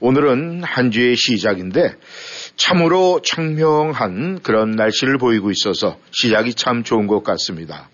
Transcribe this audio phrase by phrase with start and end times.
[0.00, 1.94] 오늘은 한 주의 시작인데
[2.56, 7.88] 참으로 청명한 그런 날씨를 보이고 있어서 시작이 참 좋은 것 같습니다.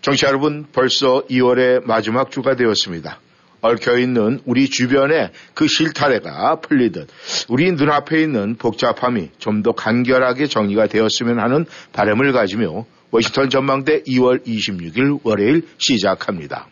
[0.00, 3.20] 정치 여러분 벌써 2월의 마지막 주가 되었습니다.
[3.60, 7.08] 얽혀있는 우리 주변의 그 실타래가 풀리듯
[7.48, 14.46] 우리 눈앞에 있는 복잡함이 좀 더 간결하게 정리가 되었으면 하는 바람을 가지며 워싱턴 전망대 2월
[14.46, 16.68] 26일 월요일 시작합니다.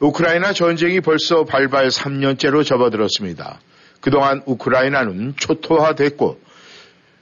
[0.00, 3.60] 우크라이나 전쟁이 벌써 발발 3년째로 접어들었습니다.
[4.02, 6.38] 그동안 우크라이나는 초토화됐고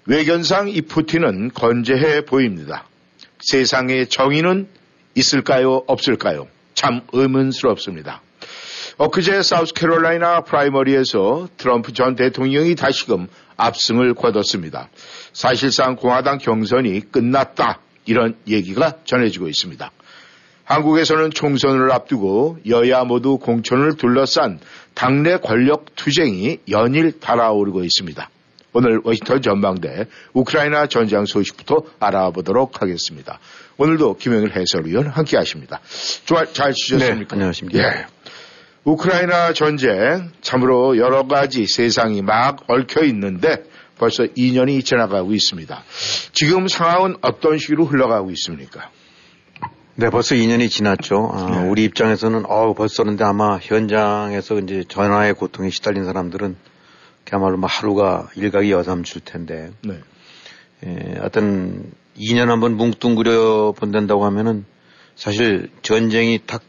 [0.07, 2.87] 외견상 이 푸틴은 건재해 보입니다.
[3.39, 4.67] 세상의 정의는
[5.15, 5.85] 있을까요?
[5.87, 6.49] 없을까요?
[6.75, 8.23] 참 의문스럽습니다.
[8.97, 14.89] 엊그제 사우스캐롤라이나 프라이머리에서 트럼프 전 대통령이 다시금 압승을 거뒀습니다.
[15.33, 19.91] 사실상 공화당 경선이 끝났다 이런 얘기가 전해지고 있습니다.
[20.65, 24.61] 한국에서는 총선을 앞두고 여야 모두 공천을 둘러싼
[24.95, 28.31] 당내 권력 투쟁이 연일 달아오르고 있습니다.
[28.73, 33.41] 오늘 워싱턴 전망대 우크라이나 전장 소식부터 알아보도록 하겠습니다.
[33.79, 35.81] 오늘도 김영일 해설위원 함께 하십니다.
[36.53, 37.35] 잘 쉬셨습니까?
[37.35, 37.79] 네, 안녕하십니까.
[37.79, 38.07] 예.
[38.85, 43.65] 우크라이나 전쟁 참으로 여러 가지 세상이 막 얽혀 있는데
[43.99, 45.83] 벌써 2년이 지나가고 있습니다.
[46.33, 48.91] 지금 상황은 어떤 식으로 흘러가고 있습니까?
[50.01, 51.31] 네, 벌써 2년이 지났죠.
[51.31, 51.69] 아, 네.
[51.69, 56.57] 우리 입장에서는 어 벌써 그런데 아마 현장에서 이제 전화의 고통에 시달린 사람들은
[57.27, 59.73] 그야말로 뭐 하루가 일각이 여삼줄 텐데.
[59.83, 59.99] 네.
[60.87, 64.65] 예, 어떤 2년 한번 뭉뚱그려 본다고 하면은
[65.17, 66.63] 사실 전쟁이 딱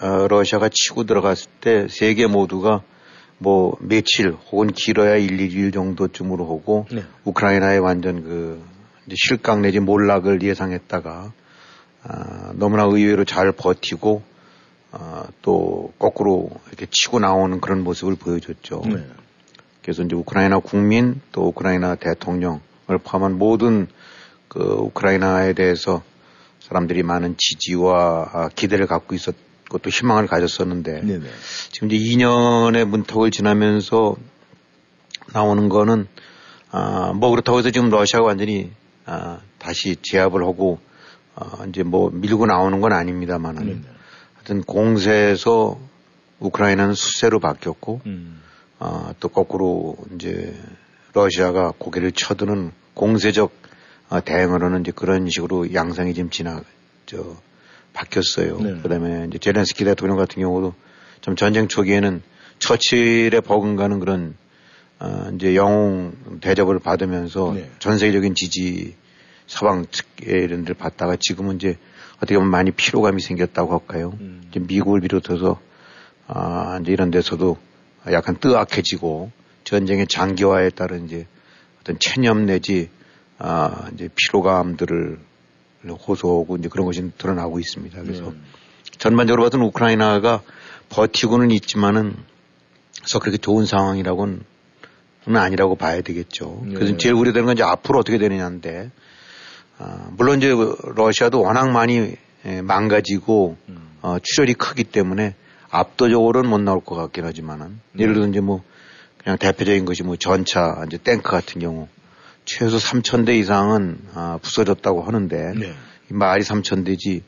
[0.00, 2.80] 어, 러시아가 치고 들어갔을 때 세계 모두가
[3.36, 7.02] 뭐 며칠 혹은 길어야 1, 2일 정도쯤으로 하고 네.
[7.24, 8.64] 우크라이나의 완전 그
[9.14, 11.34] 실강 내지 몰락을 예상했다가
[12.02, 14.22] 아, 너무나 의외로 잘 버티고
[14.92, 18.82] 아, 또 거꾸로 이렇게 치고 나오는 그런 모습을 보여줬죠.
[18.86, 19.06] 네.
[19.82, 22.60] 그래서 이제 우크라이나 국민 또 우크라이나 대통령을
[23.02, 23.86] 포함한 모든
[24.48, 26.02] 그 우크라이나에 대해서
[26.60, 29.34] 사람들이 많은 지지와 아, 기대를 갖고 있었
[29.68, 31.26] 것도 희망을 가졌었는데 네네.
[31.70, 34.16] 지금 이제 2년의 문턱을 지나면서
[35.32, 36.08] 나오는 거는
[36.70, 38.70] 아, 뭐 그렇다고 해서 지금 러시아가 완전히
[39.04, 40.80] 아, 다시 제압을 하고
[41.40, 43.80] 어, 이제 뭐 밀고 나오는 건 아닙니다만은 네, 네.
[44.34, 45.78] 하여튼 공세에서
[46.40, 48.40] 우크라이나는 수세로 바뀌었고 음.
[48.80, 50.54] 어, 또 거꾸로 이제
[51.12, 53.52] 러시아가 고개를 쳐드는 공세적
[54.10, 56.62] 어, 대응으로는 이제 그런 식으로 양상이 지금 지나
[57.06, 57.36] 저
[57.92, 58.58] 바뀌었어요.
[58.60, 58.80] 네.
[58.82, 60.74] 그다음에 이제 제렌스키 대통령 같은 경우도
[61.20, 62.22] 좀 전쟁 초기에는
[62.58, 64.34] 처칠에 버금가는 그런
[64.98, 67.70] 어, 이제 영웅 대접을 받으면서 네.
[67.78, 68.96] 전 세계적인 지지
[69.48, 71.76] 서방 측에 이런 데를 받다가 지금은 이제
[72.18, 74.16] 어떻게 보면 많이 피로감이 생겼다고 할까요?
[74.20, 74.42] 음.
[74.48, 75.58] 이제 미국을 비롯해서
[76.28, 77.56] 아, 이제 이런 데서도
[78.12, 79.32] 약간 뜨악해지고
[79.64, 81.26] 전쟁의 장기화에 따른 이제
[81.80, 82.90] 어떤 체념 내지
[83.38, 85.18] 아, 이제 피로감들을
[86.06, 88.02] 호소하고 이제 그런 것이 드러나고 있습니다.
[88.02, 88.44] 그래서 음.
[88.98, 90.42] 전반적으로 봐서는 우크라이나가
[90.90, 92.16] 버티고는 있지만은
[92.98, 94.42] 그래서 그렇게 좋은 상황이라고는
[95.26, 96.62] 아니라고 봐야 되겠죠.
[96.66, 96.96] 그래서 네.
[96.98, 98.90] 제일 우려되는 건 이제 앞으로 어떻게 되느냐인데
[99.78, 100.52] 어, 물론 이제
[100.94, 103.88] 러시아도 워낙 많이 예, 망가지고 음.
[104.02, 105.34] 어, 출혈이 크기 때문에
[105.70, 107.80] 압도적으로는 못 나올 것 같긴 하지만은 음.
[107.98, 108.62] 예를 들어 이제 뭐
[109.18, 111.88] 그냥 대표적인 것이 뭐 전차 이제 탱크 같은 경우
[112.44, 115.74] 최소 3천 대 이상은 아, 부서졌다고 하는데 네.
[116.10, 117.22] 이 말이 3천 대지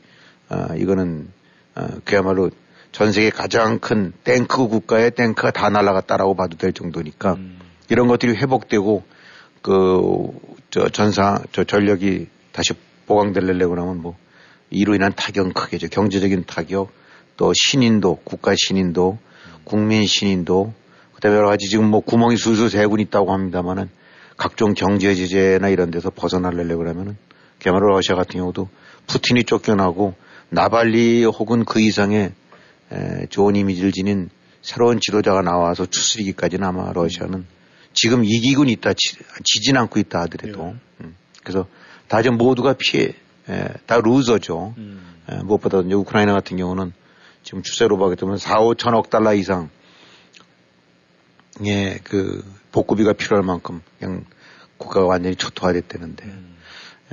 [0.49, 1.29] 아, 이거는
[1.75, 2.49] 아, 그야말로
[2.91, 7.59] 전 세계 가장 큰 탱크 국가의 탱크가 다 날아갔다라고 봐도 될 정도니까 음.
[7.89, 9.03] 이런 것들이 회복되고
[9.61, 12.73] 그 저 전사 저 전력이 다시
[13.05, 14.17] 보강되려고 하면 뭐
[14.69, 15.89] 이로 인한 타격은 크게죠.
[15.89, 16.91] 경제적인 타격,
[17.37, 19.17] 또 신인도, 국가 신인도,
[19.63, 20.73] 국민 신인도,
[21.13, 23.89] 그다음에 여러 가지 지금 뭐 구멍이 술술 새고 있다고 합니다만은
[24.37, 27.17] 각종 경제 제재나 이런 데서 벗어나려고 그러면은
[27.61, 28.69] 그야말로 러시아 같은 경우도
[29.07, 30.15] 푸틴이 쫓겨나고
[30.49, 32.33] 나발리 혹은 그 이상의
[32.91, 34.29] 에, 좋은 이미지를 지닌
[34.61, 37.45] 새로운 지도자가 나와서 추스리기까지는 아마 러시아는
[37.93, 40.65] 지금 이기고 있다, 지, 진 않고 있다 하더라도.
[40.65, 40.75] 네.
[41.01, 41.15] 음.
[41.43, 41.67] 그래서
[42.11, 43.13] 다좀 모두가 피해,
[43.47, 44.73] 에, 다 루저죠.
[44.77, 45.15] 음.
[45.29, 46.91] 에, 무엇보다 이제 우크라이나 같은 경우는
[47.41, 49.69] 지금 추세로 보게 되면 4, 5천억 달러 이상
[51.65, 52.43] 예, 그
[52.73, 54.25] 복구비가 필요할 만큼 그냥
[54.75, 56.25] 국가가 완전히 초토화됐다는데.
[56.25, 56.57] 음.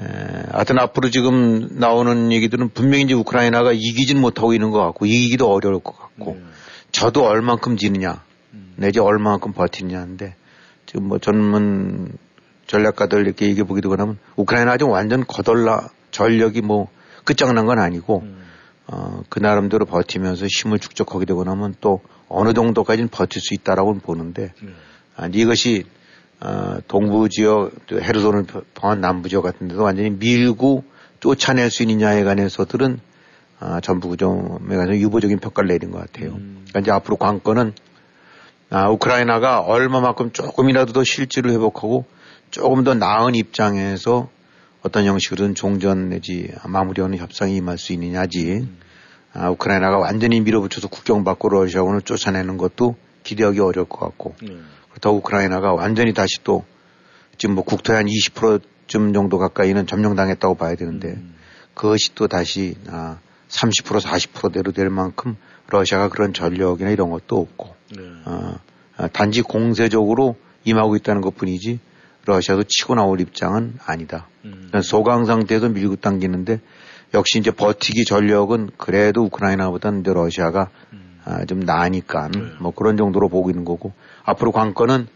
[0.01, 0.03] 에,
[0.51, 5.79] 하여튼 앞으로 지금 나오는 얘기들은 분명히 이제 우크라이나가 이기진 못하고 있는 것 같고 이기기도 어려울
[5.79, 6.43] 것 같고 네.
[6.91, 8.73] 저도 얼만큼 지느냐 음.
[8.75, 10.35] 내지 얼만큼 버티느냐 하는데
[10.87, 12.19] 지금 뭐 전문
[12.69, 16.89] 전략가들 이렇게 얘기해 보기도 그러면 우크라이나 아직 완전 거덜나 전력이 뭐
[17.25, 18.39] 끝장난 건 아니고 음.
[18.87, 24.53] 어, 그 나름대로 버티면서 힘을 축적하게 되고 나면 또 어느 정도까지는 버틸 수 있다라고 보는데
[24.63, 24.69] 네.
[25.17, 25.85] 아, 이것이
[26.41, 28.45] 어, 동부 지역, 헤르손을
[28.75, 30.85] 포함한 남부 지역 같은 데도 완전히 밀고
[31.21, 33.01] 쫓아낼 수 있느냐에 관해서들은
[33.61, 36.35] 아, 전부 그점에 관해서 유보적인 평가를 내린 것 같아요.
[36.35, 36.65] 음.
[36.69, 37.73] 그러니까 이제 앞으로 관건은
[38.71, 42.05] 아, 우크라이나가 얼마만큼 조금이라도 더 실질을 회복하고
[42.51, 44.29] 조금 더 나은 입장에서
[44.83, 48.53] 어떤 형식으로든 종전 내지 마무리하는 협상이 임할 수 있느냐지.
[48.53, 48.79] 음.
[49.35, 54.35] 아, 우크라이나가 완전히 밀어붙여서 국경 밖으로 러시아군을 쫓아내는 것도 기대하기 어려울 것 같고.
[54.45, 54.67] 음.
[55.01, 56.65] 더 우크라이나가 완전히 다시 또
[57.37, 61.35] 지금 뭐 국토의 한 20%쯤 정도 가까이는 점령당했다고 봐야 되는데 음.
[61.75, 63.19] 그것이 또 다시 아,
[63.49, 65.37] 30% 40%대로 될 만큼
[65.69, 68.03] 러시아가 그런 전력이나 이런 것도 없고 네.
[68.25, 71.79] 어, 단지 공세적으로 임하고 있다는 것 뿐이지
[72.29, 74.29] 러시아도 치고 나올 입장은 아니다.
[74.45, 74.71] 음.
[74.83, 76.61] 소강 상태에서 밀고 당기는데
[77.15, 81.21] 역시 이제 버티기 전력은 그래도 우크라이나보다는 이제 러시아가 음.
[81.25, 82.41] 아, 좀 나으니까 네.
[82.61, 83.93] 뭐 그런 정도로 보고 있는 거고
[84.25, 85.09] 앞으로 관건은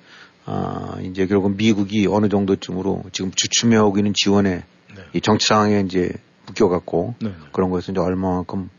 [0.45, 5.03] 아, 이제 결국 미국이 어느 정도쯤으로 지금 주춤해 오고 있는 지원에 네.
[5.13, 6.13] 이 정치 상황에 이제
[6.47, 7.33] 묶여갖고 네.
[7.53, 8.71] 그런 것을 이제 얼마만큼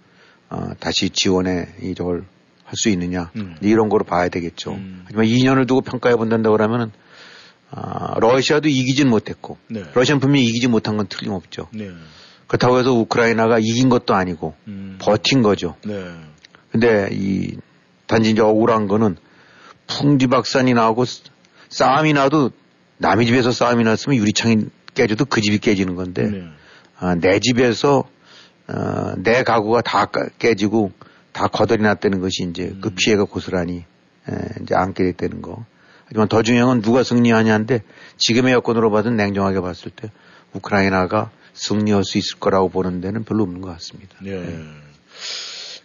[0.50, 2.26] 아, 다시 지원에 이걸
[2.74, 3.56] 할 수 있느냐 음.
[3.62, 4.72] 이런 거로 봐야 되겠죠.
[4.72, 5.04] 음.
[5.06, 6.92] 하지만 2년을 두고 평가해 본다고 그러면은
[7.76, 9.84] 아, 러시아도 이기진 못했고 네.
[9.94, 11.70] 러시아는 분명히 이기지 못한 건 틀림없죠.
[11.74, 11.90] 네.
[12.46, 14.98] 그렇다고 해서 우크라이나가 이긴 것도 아니고 음.
[15.00, 15.76] 버틴 거죠.
[15.84, 16.14] 네.
[16.72, 17.58] 근데 이
[18.06, 19.18] 단지 이제 억울한 거는
[19.88, 21.06] 풍지 박산이 나고
[21.70, 22.52] 싸움이 나도
[22.98, 26.44] 남의 집에서 싸움이 났으면 유리창이 깨져도 그 집이 깨지는 건데 네.
[27.00, 28.04] 아, 내 집에서
[28.68, 30.92] 어, 내 가구가 다 깨지고
[31.32, 32.82] 다 거덜이 났다는 것이 이제 그 음.
[32.82, 33.86] 그 피해가 고스란히
[34.30, 35.66] 에, 이제 안게 됐다는 거.
[36.14, 37.82] 하지만 더 중요한 건 누가 승리하냐인데
[38.18, 40.12] 지금의 여건으로 봐도 냉정하게 봤을 때
[40.54, 44.16] 우크라이나가 승리할 수 있을 거라고 보는 데는 별로 없는 것 같습니다.
[44.22, 44.40] 네.
[44.40, 44.60] 네.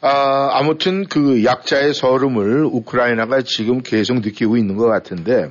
[0.03, 5.51] 아, 아무튼 그 약자의 서름을 우크라이나가 지금 계속 느끼고 있는 것 같은데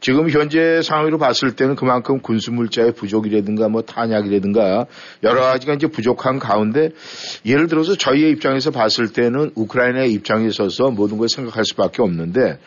[0.00, 4.86] 지금 현재 상황으로 봤을 때는 그만큼 군수물자의 부족이라든가 뭐 탄약이라든가
[5.22, 6.90] 여러 가지가 이제 부족한 가운데
[7.46, 12.58] 예를 들어서 저희의 입장에서 봤을 때는 우크라이나의 입장에 서서 모든 걸 생각할 수밖에 없는데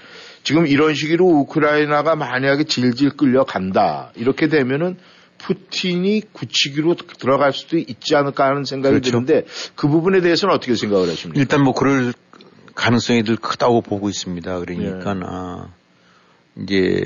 [0.45, 4.95] 지금 이런 식으로 우크라이나가 만약에 질질 끌려간다 이렇게 되면은
[5.39, 9.11] 푸틴이 굳히기로 들어갈 수도 있지 않을까 하는 생각이 그렇죠.
[9.11, 9.45] 드는데
[9.75, 11.41] 그 부분에 대해서는 어떻게 생각을 하십니까?
[11.41, 12.13] 일단 뭐 그럴
[12.75, 14.59] 가능성이 늘 크다고 보고 있습니다.
[14.59, 15.21] 그러니까 네.
[15.25, 15.67] 아,
[16.61, 17.03] 이제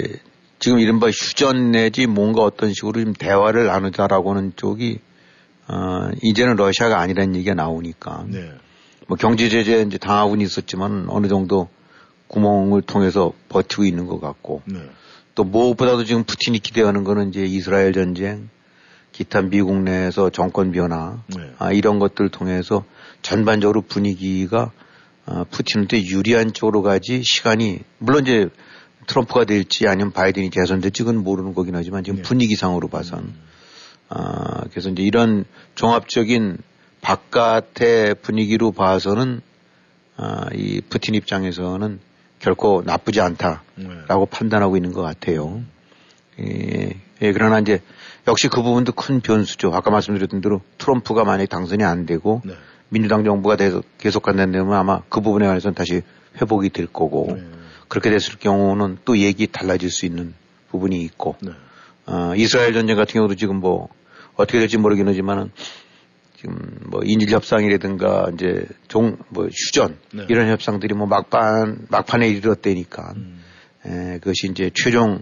[0.59, 4.99] 지금 이른바 휴전 내지 뭔가 어떤 식으로 좀 대화를 나누자라고 하는 쪽이
[5.69, 8.51] 어, 이제는 러시아가 아니라는 얘기가 나오니까 네.
[9.07, 11.69] 뭐 경제 제재 이제 당하고는 있었지만 어느 정도
[12.29, 14.79] 구멍을 통해서 버티고 있는 것 같고 네.
[15.35, 18.49] 또 무엇보다도 지금 푸틴이 기대하는 거는 이제 이스라엘 전쟁,
[19.11, 21.51] 기타 미국 내에서 정권 변화 네.
[21.57, 22.85] 아, 이런 것들을 통해서
[23.21, 24.71] 전반적으로 분위기가
[25.25, 28.49] 아, 푸틴한테 유리한 쪽으로 가지 시간이 물론 이제
[29.07, 32.21] 트럼프가 될지 아니면 바이든이 개선될지 그건 모르는 거긴 하지만 지금 네.
[32.21, 33.35] 분위기상으로 봐선 음.
[34.09, 35.45] 아, 그래서 이제 이런
[35.75, 36.57] 종합적인
[37.01, 39.41] 바깥의 분위기로 봐서는
[40.17, 41.99] 아, 이 푸틴 입장에서는
[42.39, 44.25] 결코 나쁘지 않다라고 네.
[44.29, 45.61] 판단하고 있는 것 같아요.
[46.39, 47.81] 예, 예, 그러나 이제
[48.27, 49.71] 역시 그 부분도 큰 변수죠.
[49.73, 52.53] 아까 말씀드렸던 대로 트럼프가 만약에 당선이 안 되고 네.
[52.89, 53.57] 민주당 정부가
[53.97, 56.01] 계속 간다면 아마 그 부분에 관해서는 다시
[56.41, 57.43] 회복이 될 거고 네.
[57.87, 60.33] 그렇게 됐을 경우는 또 얘기 달라질 수 있는
[60.71, 61.51] 부분이 있고 네.
[62.05, 63.89] 어, 이스라엘 전쟁 같은 경우도 지금 뭐
[64.35, 65.51] 어떻게 될지 모르긴 하지만은
[66.39, 66.55] 지금
[66.89, 70.25] 뭐 인질 협상이라든가 이제 종 뭐 휴전 네.
[70.29, 73.43] 이런 협상들이 뭐 막판 막판에 이르렀다니까 음.
[73.85, 75.21] 에, 그것이 이제 최종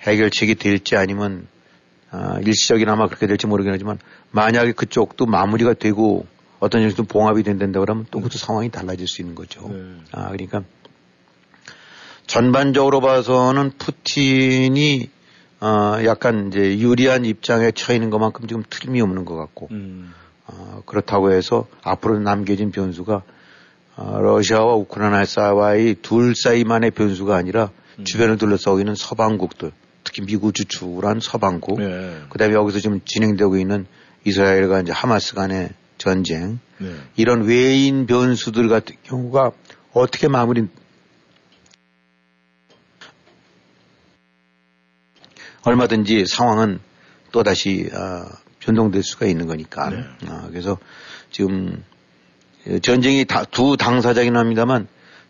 [0.00, 1.46] 해결책이 될지 아니면
[2.10, 3.98] 아, 일시적이나마 그렇게 될지 모르긴 하지만
[4.32, 6.26] 만약에 그쪽도 마무리가 되고
[6.58, 9.68] 어떤 형식으로 봉합이 된다 그러면 또 그것도 상황이 달라질 수 있는 거죠.
[9.68, 10.00] 네.
[10.10, 10.64] 아 그러니까
[12.26, 15.10] 전반적으로 봐서는 푸틴이
[15.60, 20.12] 어, 약간 이제 유리한 입장에 처해 있는 것만큼 지금 틀림이 없는 것 같고 음.
[20.46, 23.22] 어, 그렇다고 해서 앞으로 남겨진 변수가
[23.96, 28.04] 어, 러시아와 우크라이나 사이의 둘 사이만의 변수가 아니라 음.
[28.04, 29.72] 주변을 둘러싸고 있는 서방국들,
[30.04, 32.20] 특히 미국 주축한 서방국, 네.
[32.28, 33.86] 그다음에 여기서 지금 진행되고 있는
[34.24, 36.94] 이스라엘과 이제 하마스 간의 전쟁, 네.
[37.16, 39.52] 이런 외인 변수들 같은 경우가
[39.94, 40.68] 어떻게 마무리
[45.62, 46.80] 얼마든지 상황은
[47.32, 49.90] 또 다시 어, 변동될 수가 있는 거니까.
[49.90, 49.98] 네.
[50.28, 50.78] 어, 그래서
[51.30, 51.84] 지금
[52.82, 54.88] 전쟁이 다, 두 당사자긴 합니다만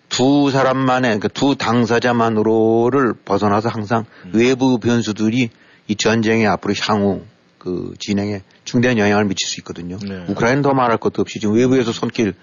[0.09, 4.31] 두 사람만의 그러니까 두 당사자만으로를 벗어나서 항상 음.
[4.35, 5.51] 외부 변수들이
[5.89, 7.23] 이 전쟁의 앞으로 향후
[7.59, 9.99] 그 진행에 중대한 영향을 미칠 수 있거든요.
[9.99, 10.25] 네.
[10.29, 12.35] 우크라이나는 더 말할 것도 없이 지금 외부에서 손길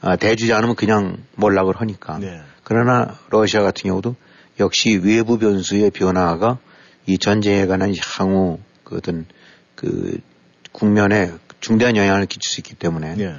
[0.00, 2.18] 아, 대주지 않으면 그냥 몰락을 하니까.
[2.18, 2.40] 네.
[2.64, 4.16] 그러나 러시아 같은 경우도
[4.58, 6.58] 역시 외부 변수의 변화가
[7.06, 9.26] 이 전쟁에 관한 향후 그 어떤
[9.74, 10.18] 그
[10.72, 13.34] 국면에 중대한 영향을 끼칠 수 있기 때문에 네.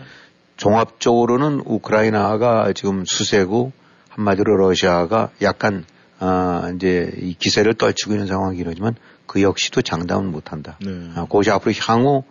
[0.57, 3.71] 종합적으로는 우크라이나가 지금 수세고
[4.09, 5.85] 한마디로 러시아가 약간
[6.19, 8.95] 아 이제 이 기세를 떨치고 있는 상황이긴 하지만
[9.25, 10.77] 그 역시도 장담은 못한다.
[10.81, 10.91] 네.
[11.15, 12.23] 아, 그것이 앞으로 향후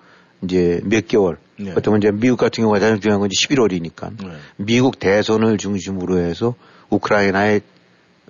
[0.42, 1.38] 이제 몇 개월.
[1.58, 1.72] 네.
[1.76, 4.36] 어쩌면 이제 미국 같은 경우가 가장 중요한 건 11월이니까 네.
[4.56, 6.54] 미국 대선을 중심으로 해서
[6.88, 7.62] 우크라이나의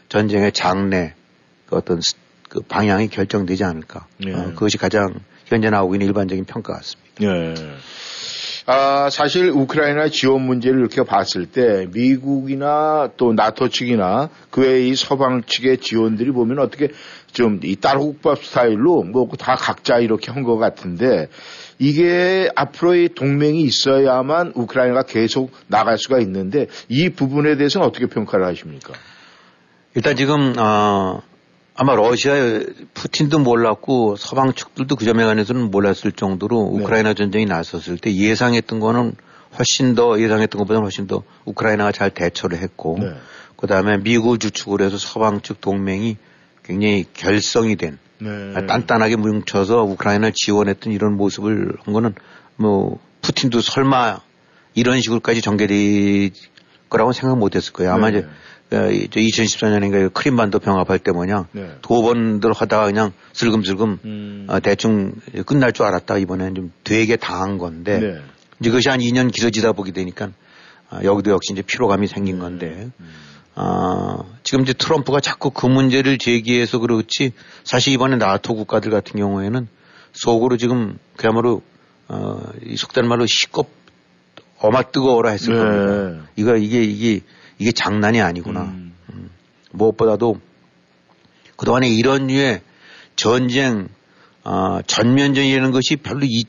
[0.08, 1.14] 전쟁의 장래
[1.66, 2.00] 그 어떤
[2.48, 4.06] 그 방향이 결정되지 않을까.
[4.18, 4.32] 네.
[4.32, 5.14] 어, 그것이 가장
[5.50, 7.10] 현재 나오고 있는 일반적인 평가 같습니다.
[7.20, 7.54] 네.
[8.66, 15.42] 아, 사실 우크라이나 지원 문제를 이렇게 봤을 때 미국이나 또 나토 측이나 그 외의 서방
[15.44, 16.88] 측의 지원들이 보면 어떻게
[17.32, 21.28] 좀이 딸국밥 스타일로 뭐 다 각자 이렇게 한 것 같은데
[21.78, 28.92] 이게 앞으로의 동맹이 있어야만 우크라이나가 계속 나갈 수가 있는데 이 부분에 대해서는 어떻게 평가를 하십니까?
[29.94, 31.22] 일단 지금 어,
[31.82, 32.34] 아마 러시아
[32.92, 36.82] 푸틴도 몰랐고 서방 측들도 그 점에 관해서는 몰랐을 정도로 네.
[36.82, 39.14] 우크라이나 전쟁이 나섰을 때 예상했던 거는
[39.56, 43.14] 훨씬 더 예상했던 것보다는 훨씬 더 우크라이나가 잘 대처를 했고 네.
[43.56, 46.18] 그 다음에 미국을 주축으로 해서 서방 측 동맹이
[46.64, 48.28] 굉장히 결성이 된 네.
[48.66, 52.14] 단단하게 뭉쳐서 우크라이나를 지원했던 이런 모습을 한 거는
[52.56, 54.20] 뭐 푸틴도 설마
[54.74, 56.32] 이런 식으로까지 전개될
[56.90, 57.92] 거라고 생각 못 했을 거예요.
[57.92, 58.26] 아마 네.
[58.70, 61.76] 이제 2014년인가 어, 크림반도 병합할 때 뭐냐 네.
[61.82, 64.46] 두 번들 하다가 그냥 슬금슬금 음.
[64.48, 68.20] 어, 대충 끝날 줄 알았다 이번에는 좀 되게 당한 건데 네.
[68.60, 70.30] 이제 그것이 한 2년 길어지다 보게 되니까
[70.90, 72.40] 어, 여기도 역시 이제 피로감이 생긴 네.
[72.42, 73.10] 건데 음.
[73.56, 77.32] 어, 지금 이제 트럼프가 자꾸 그 문제를 제기해서 그렇지
[77.64, 79.66] 사실 이번에 나토 국가들 같은 경우에는
[80.12, 81.62] 속으로 지금 그야말로
[82.06, 83.79] 어, 이 속된 말로 시겁
[84.60, 85.58] 어마 뜨거워라 했을 네.
[85.58, 86.28] 겁니다.
[86.36, 87.20] 이거 이게 이게
[87.58, 88.62] 이게 장난이 아니구나.
[88.62, 88.94] 음.
[89.12, 89.30] 음.
[89.72, 90.40] 무엇보다도
[91.56, 92.62] 그동안에 이런 류의
[93.16, 93.88] 전쟁,
[94.44, 96.44] 어, 전면전이라는 것이 별로 이,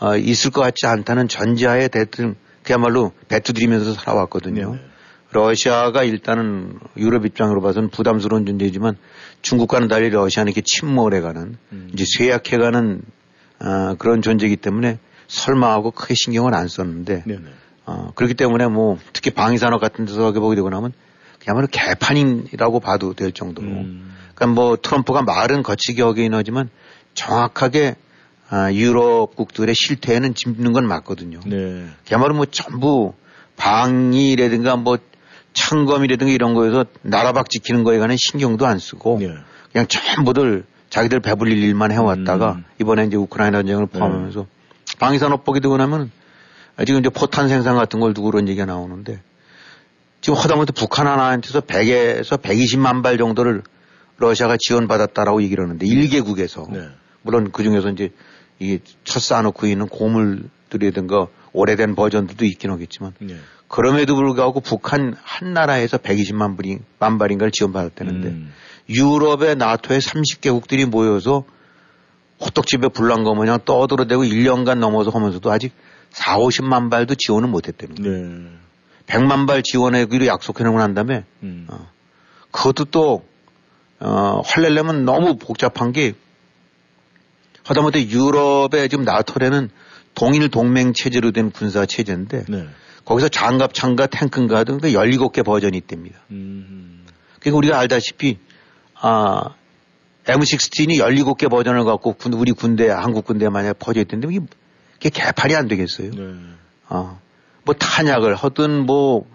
[0.00, 4.74] 어, 있을 것 같지 않다는 전제하에 대통령 그야말로 배투들이면서 살아왔거든요.
[4.74, 4.90] 네
[5.32, 8.96] 러시아가 일단은 유럽 입장으로 봐서는 부담스러운 존재지만
[9.42, 11.90] 중국과는 달리 러시아는 이렇게 침몰해가는 음.
[11.92, 13.02] 이제 쇠약해가는
[13.60, 14.98] 어, 그런 존재이기 때문에
[15.30, 17.44] 설마하고 크게 신경을 안 썼는데 네네.
[17.86, 20.92] 어, 그렇기 때문에 뭐 특히 방위산업 같은 데서 보게 되고 나면
[21.38, 23.66] 그야말로 개판이라고 봐도 될 정도로.
[23.68, 24.14] 음.
[24.34, 26.68] 그러니까 뭐 트럼프가 말은 거치게 하긴 하지만
[27.14, 27.94] 정확하게
[28.50, 31.38] 아, 유럽국들의 실태에는 짚는 건 맞거든요.
[31.46, 31.86] 네.
[32.06, 33.14] 그야말로 뭐 전부
[33.56, 34.98] 방위라든가 뭐
[35.52, 39.32] 창검이라든가 이런 거에서 나라 밖 지키는 거에 관한 신경도 안 쓰고 네.
[39.72, 42.64] 그냥 전부들 자기들 배불릴 일만 해왔다가 음.
[42.80, 44.59] 이번에 이제 우크라이나 전쟁을 포함하면서 네.
[45.00, 46.12] 방위산업 보게 되고 나면
[46.86, 49.20] 지금 이제 포탄 생산 같은 걸 두고 그런 얘기가 나오는데
[50.20, 53.62] 지금 하다못해 북한 하나한테서 100에서 120만 발 정도를
[54.18, 56.88] 러시아가 지원받았다라고 얘기를 하는데 1개국에서 네.
[57.22, 58.12] 물론 그 중에서 이제
[58.58, 63.36] 이게 첫 쌓아놓고 있는 고물들이든가 오래된 버전들도 있긴 하겠지만 네.
[63.68, 68.52] 그럼에도 불구하고 북한 한 나라에서 120만 발이, 만 발인가를 지원받았다는데 음.
[68.90, 71.44] 유럽의 나토의 30개국들이 모여서
[72.40, 75.72] 호떡집에 불난 거 마냥 떠들어대고 1년간 넘어서 하면서도 아직
[76.10, 78.28] 4, 50만 발도 지원을 못 했다는 거예요.
[78.28, 78.50] 네.
[79.06, 81.66] 100만 발 지원하기로 약속해 놓고 난 다음에, 음.
[81.68, 81.88] 어,
[82.50, 83.24] 그것도 또,
[83.98, 86.14] 어, 할래려면 너무 복잡한 게,
[87.64, 89.70] 하다못해 유럽의 지금 나토라는
[90.14, 92.66] 동일 동맹 체제로 된 군사 체제인데, 네.
[93.04, 96.20] 거기서 장갑, 창갑, 탱크인가 등 17개 버전이 있답니다.
[96.30, 97.04] 음.
[97.40, 98.38] 그러니까 우리가 알다시피,
[98.94, 99.54] 아,
[100.34, 104.28] M16이 17개 버전을 갖고 군, 우리 군대, 한국 군대에 만약에 퍼져 있던데,
[104.98, 106.10] 이게 개판이 안 되겠어요.
[106.10, 106.34] 네.
[106.88, 107.20] 어.
[107.64, 109.26] 뭐 탄약을 하든 뭐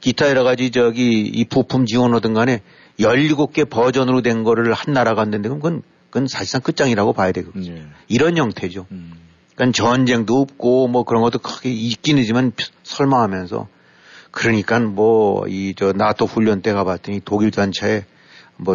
[0.00, 2.60] 기타 여러 가지 저기 이 부품 지원하든 간에
[2.98, 7.72] 17개 버전으로 된 거를 한 나라가 안는데 그건, 그건 사실상 끝장이라고 봐야 되거든요.
[7.74, 7.86] 네.
[8.08, 8.86] 이런 형태죠.
[8.90, 9.12] 음.
[9.54, 13.68] 그러니까 전쟁도 없고 뭐 그런 것도 크게 있긴 하지만 설마 하면서
[14.30, 18.04] 그러니까 뭐 이 저 나토 훈련 때 가봤더니 독일 단차에
[18.56, 18.74] 뭐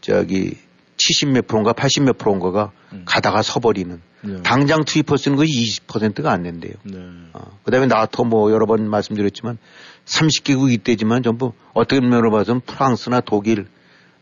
[0.00, 0.56] 저기
[0.98, 3.02] 70몇 프로인가 80몇 프로인가가 음.
[3.06, 4.42] 가다가 서버리는 네.
[4.42, 6.74] 당장 투입할 수 있는 것이 20%가 안 된대요.
[6.82, 6.98] 네.
[7.32, 9.58] 어, 그 다음에 나토 뭐 여러 번 말씀드렸지만
[10.04, 13.66] 30개국 이때지만 전부 어떻게 면으로 봐서는 프랑스나 독일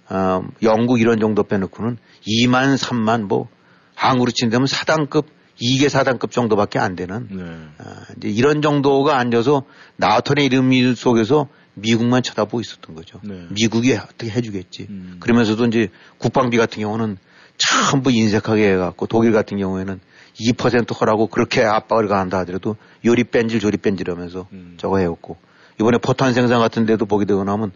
[0.09, 3.49] 어, 영국 이런 정도 빼놓고는 2만, 3만 뭐
[3.95, 5.27] 항으로 친다면 사단급
[5.61, 7.43] 2개 사단급 정도밖에 안 되는 네.
[7.43, 9.65] 어, 이제 이런 정도가 앉아서
[9.97, 13.21] 나토의 이름 속에서 미국만 쳐다보고 있었던 거죠.
[13.23, 13.47] 네.
[13.51, 14.87] 미국이 어떻게 해주겠지.
[14.89, 15.17] 음.
[15.21, 17.19] 그러면서도 이제 국방비 같은 경우는
[17.59, 20.01] 전부 인색하게 해갖고 독일 같은 경우에는
[20.41, 24.75] 2% 허라고 그렇게 압박을 가한다 하더라도 요리 뺀질 조리 뺀질 하면서 음.
[24.79, 25.37] 저거 해왔고
[25.79, 27.73] 이번에 포탄 생산 같은 데도 보게 되고 나면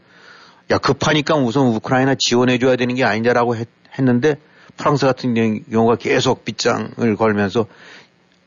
[0.71, 4.37] 야 급하니까 우선 우크라이나 지원해줘야 되는 게 아니냐라고 했, 했는데
[4.77, 7.67] 프랑스 같은 경우가 계속 빗장을 걸면서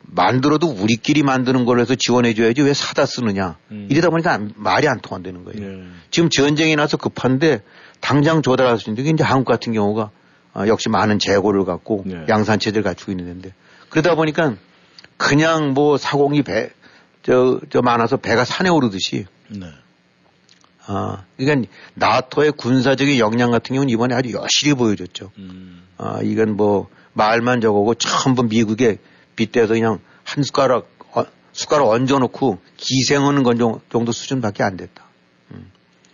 [0.04, 3.58] 만들어도 우리끼리 만드는 걸로 해서 지원해줘야지 왜 사다 쓰느냐.
[3.72, 3.88] 음.
[3.90, 5.60] 이러다 보니까 안, 말이 안 통한다는 거예요.
[5.60, 5.84] 네.
[6.12, 7.62] 지금 전쟁이 나서 급한데
[8.00, 10.12] 당장 조달할 수 있는 게 이제 한국 같은 경우가
[10.56, 12.26] 어, 역시 많은 재고를 갖고 네.
[12.30, 13.54] 양산체제를 갖추고 있는데
[13.90, 14.56] 그러다 보니까
[15.18, 16.72] 그냥 뭐 사공이 배,
[17.24, 19.68] 저, 저 많아서 배가 산에 오르듯이 네.
[20.86, 25.32] 아, 그러니까 나토의 군사적인 역량 같은 경우는 이번에 아주 여실히 보여줬죠.
[25.38, 25.84] 음.
[25.98, 28.98] 아, 이건 뭐 말만 저거고 전부 미국에
[29.36, 33.58] 빗대서 그냥 한 숟가락, 어, 숟가락 얹어놓고 기생하는 건
[33.92, 35.04] 정도 수준밖에 안 됐다.
[35.52, 35.72] 음.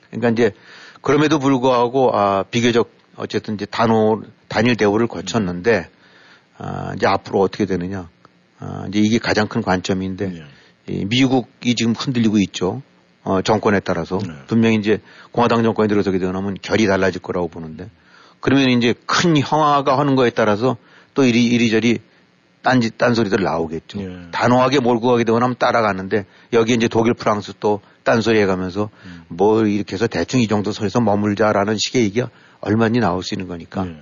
[0.09, 0.55] 그러니까 이제
[1.01, 5.89] 그럼에도 불구하고 아, 비교적 어쨌든 이제 단호, 단일 대우를 거쳤는데
[6.57, 8.09] 아, 이제 앞으로 어떻게 되느냐.
[8.59, 10.43] 아, 이제 이게 가장 큰 관점인데 네.
[10.87, 12.81] 이 미국이 지금 흔들리고 있죠.
[13.23, 14.33] 어, 정권에 따라서 네.
[14.47, 17.89] 분명히 이제 공화당 정권이 들어서게 되면 결이 달라질 거라고 보는데
[18.39, 20.77] 그러면 이제 큰 형아가 하는 거에 따라서
[21.13, 21.99] 또 이리, 이리저리
[22.61, 24.01] 딴짓, 딴소리들 나오겠죠.
[24.01, 24.19] 예.
[24.31, 29.23] 단호하게 몰고 가게 되면 따라가는데 여기 이제 독일, 프랑스 또 딴소리 해가면서 음.
[29.29, 32.29] 뭐 이렇게 해서 대충 이 정도 선에서 머물자라는 식의 얘기가
[32.61, 33.87] 얼마든지 나올 수 있는 거니까.
[33.87, 33.95] 예.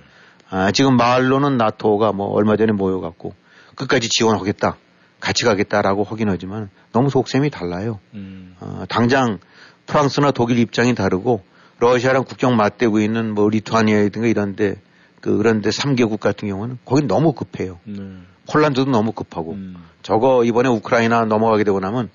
[0.50, 3.34] 아, 지금 말로는 나토가 뭐 얼마 전에 모여갖고
[3.74, 4.76] 끝까지 지원하겠다.
[5.20, 8.00] 같이 가겠다라고 하긴 하지만 너무 속셈이 달라요.
[8.14, 8.56] 음.
[8.60, 9.38] 어, 당장
[9.86, 11.42] 프랑스나 독일 입장이 다르고
[11.80, 14.76] 러시아랑 국경 맞대고 있는 뭐 리투아니아라든가 이런데
[15.20, 17.78] 그 그런데 3개국 같은 경우는 거기 너무 급해요.
[17.84, 18.02] 네.
[18.50, 19.76] 폴란드도 너무 급하고 음.
[20.02, 22.08] 저거 이번에 우크라이나 넘어가게 되고 나면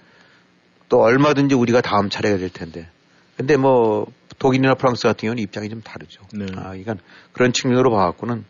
[0.90, 2.88] 또 얼마든지 우리가 다음 차례가 될 텐데.
[3.38, 4.08] 근데 뭐
[4.40, 6.22] 독일이나 프랑스 같은 경우는 입장이 좀 다르죠.
[6.34, 6.46] 네.
[6.56, 7.00] 아, 이건
[7.34, 8.46] 그런 측면으로 봐갖고는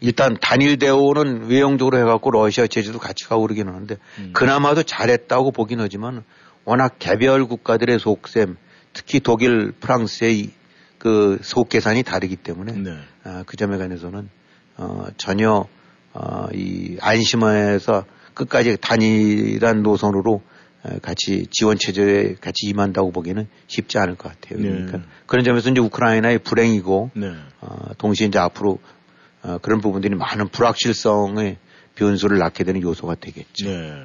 [0.00, 4.30] 일단 단일 대우는 외형적으로 해갖고 러시아 제재도 같이 가고 그러긴 하는데 음.
[4.32, 6.24] 그나마도 잘했다고 보긴 하지만
[6.64, 8.56] 워낙 개별 국가들의 속셈
[8.92, 10.50] 특히 독일, 프랑스의
[11.00, 12.90] 그 속계산이 다르기 때문에 네.
[13.24, 14.28] 어, 그 점에 관해서는
[14.76, 15.66] 어, 전혀
[16.12, 20.42] 어, 이 안심해서 끝까지 단일한 노선으로
[20.82, 24.60] 어, 같이 지원 체제에 같이 임한다고 보기에는 쉽지 않을 것 같아요.
[24.60, 24.68] 네.
[24.68, 27.32] 그러니까 그런 점에서 이제 우크라이나의 불행이고 네.
[27.62, 28.78] 어, 동시에 이제 앞으로
[29.42, 31.56] 어, 그런 부분들이 많은 불확실성의
[31.94, 33.68] 변수를 낳게 되는 요소가 되겠죠.
[33.70, 34.04] 네.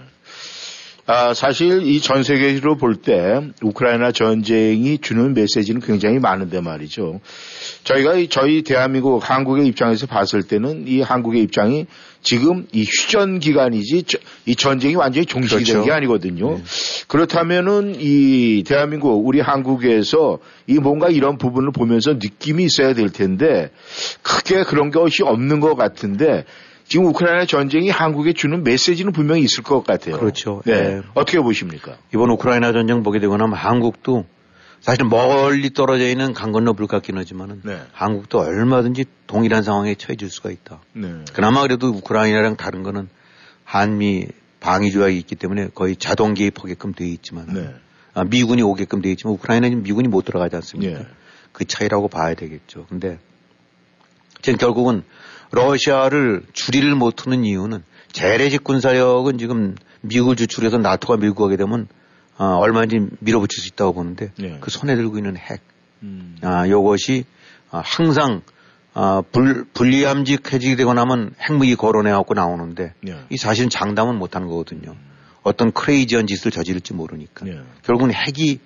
[1.08, 7.22] 아, 사실 이 전 세계로 볼 때 우크라이나 전쟁이 주는 메시지는 굉장히 많은데 말이죠.
[7.84, 11.86] 저희가 저희 대한민국 한국의 입장에서 봤을 때는 이 한국의 입장이
[12.24, 14.04] 지금 이 휴전 기간이지
[14.48, 15.74] 이 전쟁이 완전히 종식이 그렇죠.
[15.74, 16.58] 된게 아니거든요.
[16.58, 16.64] 네.
[17.08, 23.70] 그렇다면은 이 대한민국 우리 한국에서 이 뭔가 이런 부분을 보면서 느낌이 있어야 될 텐데
[24.24, 26.46] 크게 그런 것이 없는 것 같은데
[26.88, 30.18] 지금 우크라이나 전쟁이 한국에 주는 메시지는 분명히 있을 것 같아요.
[30.18, 30.62] 그렇죠.
[30.66, 30.82] 네.
[30.82, 31.02] 네.
[31.16, 31.98] 어떻게 보십니까?
[32.14, 34.26] 이번 우크라이나 전쟁 보게 되거나 한국도
[34.82, 37.80] 사실 멀리 떨어져 있는 강 건너 불 같긴 하지만은 네.
[37.92, 40.82] 한국도 얼마든지 동일한 상황에 처해질 수가 있다.
[40.94, 41.26] 네.
[41.34, 43.10] 그나마 그래도 우크라이나랑 다른 거는
[43.64, 44.28] 한미
[44.60, 47.74] 방위 조약이 있기 때문에 거의 자동 개입하게끔 되어 있지만 네.
[48.14, 51.00] 아, 미군이 오게끔 되어 있지만 우크라이나는 미군이 못 들어가지 않습니까?
[51.00, 51.08] 네.
[51.52, 52.86] 그 차이라고 봐야 되겠죠.
[52.90, 53.18] 근데
[54.46, 55.02] 지금 결국은
[55.50, 61.88] 러시아를 줄이를 못하는 이유는 재래식 군사력은 지금 미국을 주출해서 나토가 밀고 가게 되면
[62.38, 64.60] 어, 얼마든지 밀어붙일 수 있다고 보는데 네.
[64.62, 65.62] 그 손에 들고 있는 핵,
[66.04, 66.38] 음.
[66.44, 67.26] 아, 요것이
[67.72, 68.44] 어, 항상
[68.94, 73.26] 어, 불, 불리함직해지게 되고 나면 핵무기 거론해갖고 나오는데 네.
[73.32, 74.92] 이 사실은 장담은 못하는 거거든요.
[74.92, 75.12] 음.
[75.42, 77.60] 어떤 크레이지한 짓을 저지를지 모르니까 네.
[77.82, 78.60] 결국은 핵이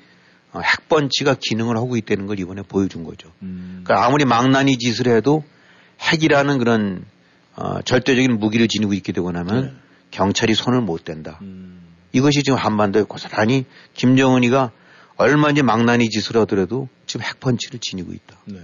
[0.51, 3.31] 어, 핵번치가 기능을 하고 있다는 걸 이번에 보여준 거죠.
[3.43, 3.83] 음.
[3.85, 5.45] 그러니까 아무리 망나니 짓을 해도
[6.01, 7.05] 핵이라는 그런
[7.55, 9.73] 어, 절대적인 무기를 지니고 있게 되고 나면 네.
[10.11, 11.39] 경찰이 손을 못 댄다.
[11.41, 11.81] 음.
[12.13, 14.71] 이것이 지금 한반도에 고스란히 김정은이가
[15.17, 18.37] 얼마인지 망나니 짓을 하더라도 지금 핵펀치를 지니고 있다.
[18.45, 18.59] 네.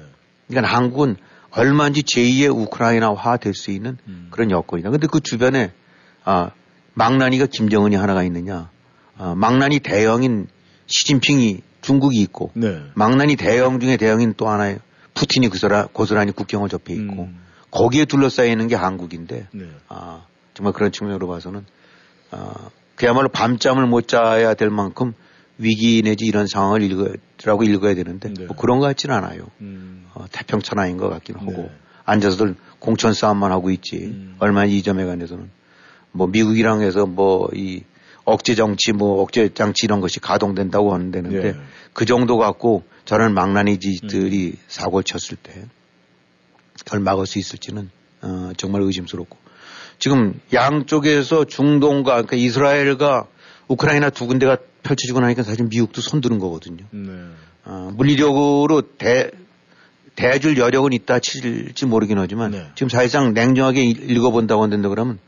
[0.48, 1.18] 그러니까 한국은
[1.52, 4.28] 얼마인지 제2의 우크라이나화 될 수 있는 음.
[4.32, 4.90] 그런 여건이다.
[4.90, 5.74] 근데 그 주변에
[6.24, 6.52] 아,
[6.94, 8.70] 망나니가 김정은이 하나가 있느냐.
[9.18, 10.48] 아, 망나니 대형인
[10.88, 12.82] 시진핑이 중국이 있고 네.
[12.96, 14.80] 망나니 대형 중에 대형인 또 하나의
[15.16, 17.40] 푸틴이 그서라, 고스란히 국경을 접해 있고 음.
[17.72, 19.66] 거기에 둘러싸여 있는 게 한국인데 네.
[19.90, 21.66] 아, 정말 그런 측면으로 봐서는
[22.32, 25.14] 아, 그야말로 밤잠을 못 자야 될 만큼
[25.58, 28.46] 위기 내지 이런 상황을 읽으라고 읽어야 되는데 네.
[28.46, 29.48] 뭐 그런 것 같지는 않아요.
[29.62, 30.06] 음.
[30.14, 31.72] 어, 태평천하인 것 같기는 하고 네.
[32.04, 33.98] 앉아서들 공천 싸움만 하고 있지.
[33.98, 34.36] 음.
[34.40, 35.50] 얼마 이 점에 관해서는
[36.12, 37.84] 뭐 미국이랑 해서 뭐 이
[38.26, 41.60] 억제 정치 뭐 억제 장치 이런 것이 가동된다고 하는 데는데 네.
[41.94, 44.58] 그 정도 갖고 저는 망나니지들이 음.
[44.68, 45.66] 사고를 쳤을 때
[46.84, 47.90] 그걸 막을 수 있을지는
[48.22, 49.38] 어, 정말 의심스럽고
[50.00, 53.28] 지금 양쪽에서 중동과 그러니까 이스라엘과
[53.68, 56.86] 우크라이나 두 군데가 펼쳐지고 나니까 사실 미국도 손드는 거거든요.
[56.92, 57.12] 네.
[57.64, 59.32] 어, 물리력으로 대,
[60.16, 62.68] 대줄 여력은 있다 칠지 모르긴 하지만 네.
[62.76, 65.20] 지금 사실상 냉정하게 읽어본다고 한다 그러면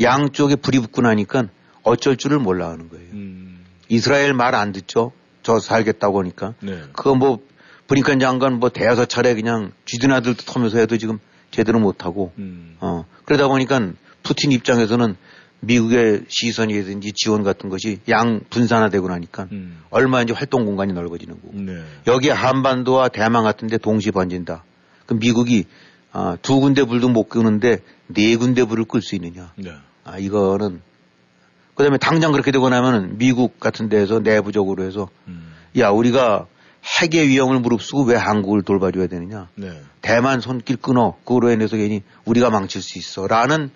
[0.00, 1.44] 양쪽에 불이 붙고 나니까
[1.82, 3.06] 어쩔 줄을 몰라 하는 거예요.
[3.12, 3.64] 음.
[3.88, 5.12] 이스라엘 말 안 듣죠.
[5.50, 6.54] 저 살겠다고 하니까.
[6.60, 6.82] 네.
[6.92, 7.40] 그거 뭐
[7.88, 11.18] 브링컨 장관 뭐 대여섯 차례 그냥 쥐든 아들 터면서 해도 지금
[11.50, 12.76] 제대로 못하고 음.
[12.78, 13.90] 어 그러다 보니까
[14.22, 15.16] 푸틴 입장에서는
[15.62, 19.80] 미국의 시선이든지 지원 같은 것이 양 분산화되고 나니까 음.
[19.90, 21.82] 얼마인지 활동 공간이 넓어지는 거고 네.
[22.06, 24.64] 여기에 한반도와 대만 같은 데 동시에 번진다.
[25.06, 25.64] 그럼 미국이
[26.12, 29.52] 아, 두 군데 불도 못 끄는데 네 군데 불을 끌 수 있느냐.
[29.56, 29.72] 네.
[30.04, 30.80] 아, 이거는
[31.80, 35.50] 그 다음에 당장 그렇게 되고 나면은 미국 같은 데에서 내부적으로 해서 음.
[35.78, 36.44] 야 우리가
[37.00, 39.48] 핵의 위험을 무릅쓰고 왜 한국을 돌봐줘야 되느냐.
[39.54, 39.80] 네.
[40.02, 41.16] 대만 손길 끊어.
[41.24, 43.70] 그로 인해서 괜히 우리가 망칠 수 있어 라는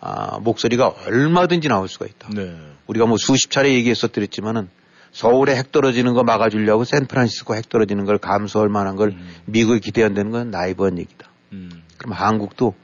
[0.00, 2.28] 아, 목소리가 얼마든지 나올 수가 있다.
[2.32, 2.56] 네.
[2.86, 4.68] 우리가 뭐 수십 차례 얘기했었더랬지만은
[5.10, 9.34] 서울에 핵 떨어지는 거 막아주려고 샌프란시스코 핵 떨어지는 걸 감수할 만한 걸 음.
[9.46, 11.28] 미국이 기대한다는 건 나이브한 얘기다.
[11.54, 11.82] 음.
[11.96, 12.74] 그럼 한국도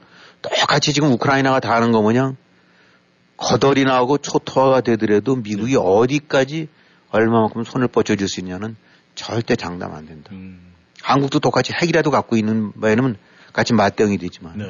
[0.41, 2.33] 똑같이 지금 우크라이나가 다 하는 거 뭐냐?
[3.37, 5.77] 거덜이 나오고 초토화가 되더라도 미국이 네.
[5.77, 6.67] 어디까지
[7.09, 8.75] 얼마만큼 손을 뻗쳐줄 수 있냐는
[9.13, 10.29] 절대 장담 안 된다.
[10.33, 10.73] 음.
[11.01, 13.15] 한국도 똑같이 핵이라도 갖고 있는 바에는
[13.53, 14.57] 같이 맞대응이 되지만.
[14.57, 14.65] 네.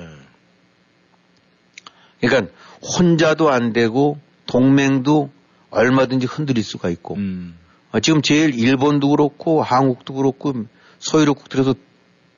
[2.21, 2.51] 그러니까
[2.81, 5.31] 혼자도 안 되고 동맹도
[5.69, 7.15] 얼마든지 흔들릴 수가 있고.
[7.15, 7.57] 음.
[7.91, 10.53] 어, 지금 제일 일본도 그렇고 한국도 그렇고
[10.99, 11.75] 소유력국들에서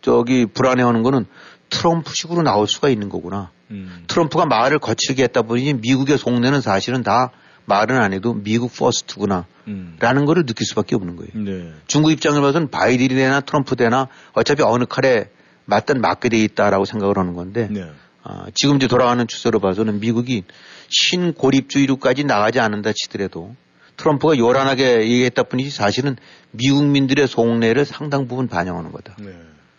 [0.02, 1.26] 저기 불안해하는 거는
[1.70, 3.52] 트럼프식으로 나올 수가 있는 거구나.
[3.72, 4.04] 음.
[4.08, 7.32] 트럼프가 말을 거칠게 했다 보니 미국의 속내는 사실은 다
[7.66, 9.46] 말은 안 해도 미국 퍼스트구나.
[9.68, 9.98] 음.
[10.00, 11.32] 라는 거를 느낄 수밖에 없는 거예요.
[11.34, 11.74] 네.
[11.86, 15.30] 중국 입장을 봐서는 바이든이 되나 트럼프 되나 어차피 어느 칼에
[15.66, 17.92] 맞든 맞게 돼 있다라고 생각을 하는 건데 네.
[18.24, 20.44] 어, 지금 이제 돌아가는 추세로 봐서는 미국이
[20.90, 23.56] 신고립주의로까지 나가지 않는다 치더라도
[23.98, 26.16] 트럼프가 요란하게 얘기했다 뿐이지 사실은
[26.52, 29.16] 미국민들의 속내를 상당 부분 반영하는 거다.
[29.20, 29.34] 네.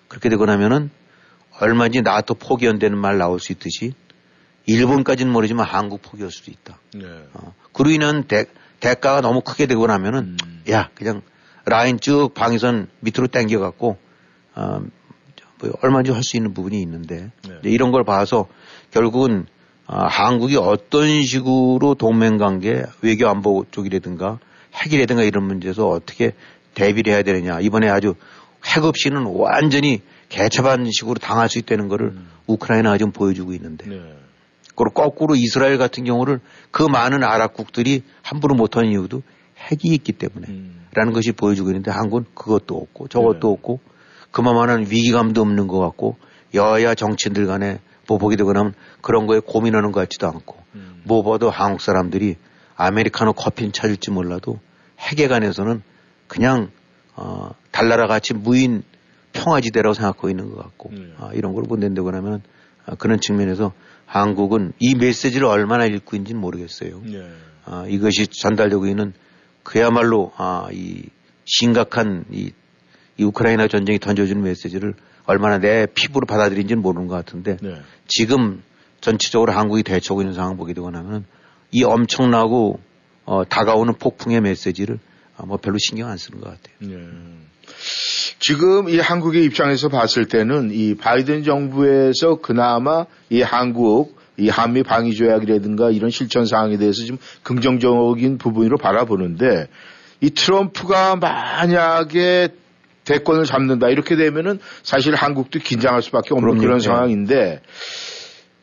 [0.09, 0.90] 그렇게 되고 나면은
[1.61, 3.92] 얼마든지 나토 포기한다는 말 나올 수 있듯이
[4.66, 6.79] 일본까지는 모르지만 한국 포기할 수도 있다.
[6.94, 7.07] 네.
[7.33, 8.44] 어, 그로 인한 대,
[8.81, 10.62] 대가가 너무 크게 되고 나면은 음.
[10.71, 11.23] 야 그냥
[11.64, 13.97] 라인 쭉 방위선 밑으로 당겨갖고
[14.55, 14.81] 어,
[15.61, 17.61] 뭐 얼마든지 할 수 있는 부분이 있는데 네.
[17.64, 18.47] 이런 걸 봐서
[18.90, 19.47] 결국은
[19.87, 24.38] 아, 한국이 어떤 식으로 동맹관계 외교 안보 쪽이라든가
[24.75, 26.33] 핵이라든가 이런 문제에서 어떻게
[26.75, 28.14] 대비를 해야 되느냐 이번에 아주
[28.66, 32.29] 핵 없이는 완전히 개차반식으로 당할 수 있다는 거를 음.
[32.47, 34.17] 우크라이나가 지금 보여주고 있는데 네.
[34.75, 39.23] 그리고 거꾸로 이스라엘 같은 경우를 그 많은 아랍국들이 함부로 못하는 이유도
[39.59, 40.87] 핵이 있기 때문에 음.
[40.95, 43.53] 라는 것이 보여주고 있는데 한국은 그것도 없고 저것도 네.
[43.53, 43.81] 없고
[44.31, 46.17] 그만한 위기감도 없는 것 같고
[46.55, 51.03] 여야 정치인들 간에 보복이 되거나 하면 그런 거에 고민하는 것 같지도 않고 음.
[51.05, 52.37] 무엇보다도 한국 사람들이
[52.77, 54.61] 아메리카노 커피는 찾을지 몰라도
[54.99, 55.83] 핵에 관해서는
[56.27, 56.71] 그냥
[57.17, 58.83] 어, 달나라 같이 무인
[59.38, 61.14] 평화지대라고 생각하고 있는 것 같고 음.
[61.18, 62.42] 아, 이런 걸 본다고 하면
[62.87, 63.72] 아, 그런 측면에서
[64.07, 67.03] 한국은 이 메시지를 얼마나 읽고 있는지는 모르겠어요.
[67.05, 67.31] 네.
[67.64, 69.12] 아, 이것이 전달되고 있는
[69.62, 71.03] 그야말로 아, 이
[71.44, 72.53] 심각한 이,
[73.18, 74.94] 이 우크라이나 전쟁이 던져주는 메시지를
[75.27, 77.77] 얼마나 내 피부로 받아들인지는 모르는 것 같은데 네.
[78.07, 78.62] 지금
[79.01, 81.24] 전체적으로 한국이 대처하고 있는 상황 보게 되고 나면
[81.70, 82.81] 이 엄청나고
[83.27, 84.98] 어, 다가오는 폭풍의 메시지를
[85.37, 86.77] 어, 뭐 별로 신경 안 쓰는 것 같아요.
[86.81, 87.07] 네.
[88.38, 95.14] 지금 이 한국의 입장에서 봤을 때는 이 바이든 정부에서 그나마 이 한국 이 한미 방위
[95.14, 99.66] 조약이라든가 이런 실천 사항에 대해서 좀 긍정적인 부분으로 바라보는데
[100.20, 102.48] 이 트럼프가 만약에
[103.05, 106.61] 대권을 잡는다 이렇게 되면은 사실 한국도 긴장할 수밖에 없는 그럼요.
[106.61, 107.62] 그런 상황인데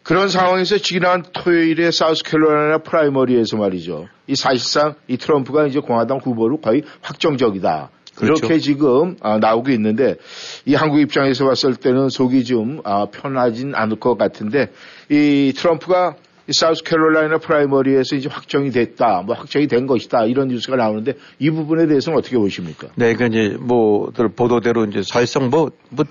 [0.03, 4.07] 그런 상황에서 지난 토요일에 사우스캐롤라이나 프라이머리에서 말이죠.
[4.27, 7.89] 이 사실상 이 트럼프가 이제 공화당 후보로 거의 확정적이다.
[8.15, 8.45] 그렇죠.
[8.45, 10.15] 이렇게 지금 아, 나오고 있는데
[10.65, 14.71] 이 한국 입장에서 봤을 때는 속이 좀 아, 편하진 않을 것 같은데
[15.09, 16.15] 이 트럼프가
[16.47, 21.87] 이 사우스캐롤라이나 프라이머리에서 이제 확정이 됐다, 뭐 확정이 된 것이다 이런 뉴스가 나오는데 이 부분에
[21.87, 22.87] 대해서는 어떻게 보십니까?
[22.95, 26.05] 네, 그러니까 이제 뭐들 보도대로 이제 사실상 뭐, 뭐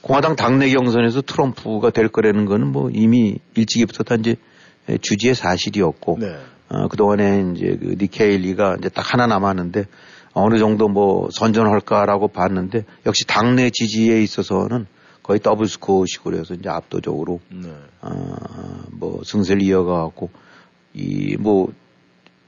[0.00, 4.36] 공화당 당내 경선에서 트럼프가 될 거라는 거는 뭐 이미 일찍이부터 다 이제
[5.02, 6.36] 주지의 사실이었고 네.
[6.70, 9.84] 어, 그동안에 이제 그 니케일리가 이제 딱 하나 남았는데
[10.42, 14.86] 어느 정도 뭐 선전할까라고 봤는데 역시 당내 지지에 있어서는
[15.22, 17.70] 거의 더블 스코어식으로 해서 이제 압도적으로 네.
[18.00, 20.30] 어뭐 승세를 이어가고
[20.94, 21.72] 이 뭐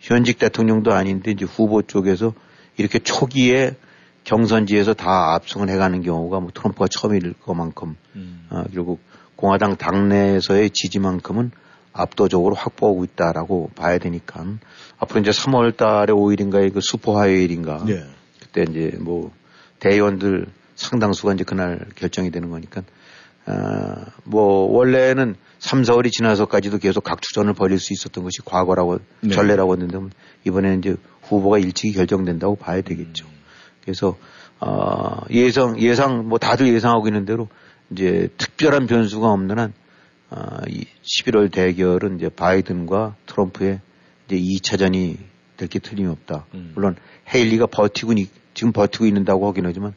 [0.01, 2.33] 현직 대통령도 아닌데 이제 후보 쪽에서
[2.77, 3.77] 이렇게 초기에
[4.25, 8.47] 경선지에서 다 압승을 해가는 경우가 뭐 트럼프가 처음일 것만큼 음.
[8.51, 9.01] 어, 결국
[9.37, 11.53] 공화당 당내에서의 지지만큼은
[12.01, 14.45] 압도적으로 확보하고 있다라고 봐야 되니까
[14.99, 18.03] 앞으로 이제 3월 달에 5일인가에 그 슈퍼 화요일인가 네.
[18.41, 19.33] 그때 이제 뭐
[19.79, 22.83] 대의원들 상당수가 이제 그날 결정이 되는 거니까
[23.47, 23.53] 어,
[24.25, 29.35] 뭐 원래는 3, 4월이 지나서까지도 계속 각추전을 벌일 수 있었던 것이 과거라고 네.
[29.35, 30.15] 전례라고 했는데
[30.47, 33.27] 이번에는 이제 후보가 일찍이 결정된다고 봐야 되겠죠.
[33.27, 33.33] 음.
[33.83, 34.17] 그래서
[34.59, 37.49] 어, 예상 예상 뭐 다들 예상하고 있는 대로
[37.91, 39.75] 이제 특별한 변수가 없는 한 어,
[40.31, 43.81] 11월 대결은 이제 바이든과 트럼프의
[44.29, 45.17] 이제 2차전이
[45.57, 46.47] 될 게 틀림없다.
[46.55, 46.73] 음.
[46.75, 46.97] 물론
[47.33, 48.15] 헤일리가 버티고
[48.55, 49.95] 지금 버티고 있는다고 하긴 하지만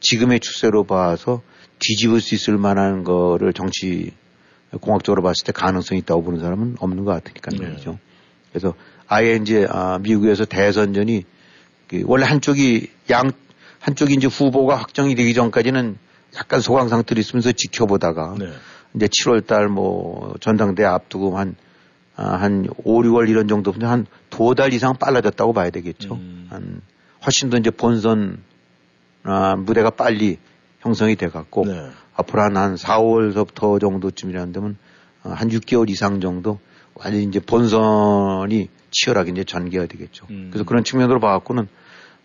[0.00, 1.42] 지금의 추세로 봐서
[1.78, 4.12] 뒤집을 수 있을 만한 거를 정치
[4.80, 7.58] 공학적으로 봤을 때 가능성이 있다고 보는 사람은 없는 것 같으니까 네.
[7.68, 7.98] 말이죠.
[8.50, 8.74] 그래서
[9.06, 11.24] 아예 이제 아, 미국에서 대선전이
[11.88, 13.30] 그 원래 한쪽이 양
[13.80, 15.98] 한쪽이 이제 후보가 확정이 되기 전까지는
[16.36, 18.48] 약간 소강 상태로 있으면서 지켜보다가 네.
[18.94, 21.56] 이제 7월 달 뭐 전당대 앞두고 한,
[22.16, 26.14] 아, 한 5, 6월 이런 정도 한 두 달 이상 빨라졌다고 봐야 되겠죠.
[26.14, 26.46] 음.
[26.50, 26.80] 한
[27.24, 28.38] 훨씬 더 이제 본선
[29.22, 30.38] 아, 무대가 빨리
[30.80, 31.90] 형성이 돼 갖고 네.
[32.14, 34.76] 앞으로 한, 한 4, 5월서부터 정도쯤이라는 되면
[35.22, 36.58] 어, 한 6개월 이상 정도
[36.94, 40.26] 완전히 이제 본선이 치열하게 이제 전개가 되겠죠.
[40.30, 40.48] 음.
[40.50, 41.68] 그래서 그런 측면으로 봐갖고는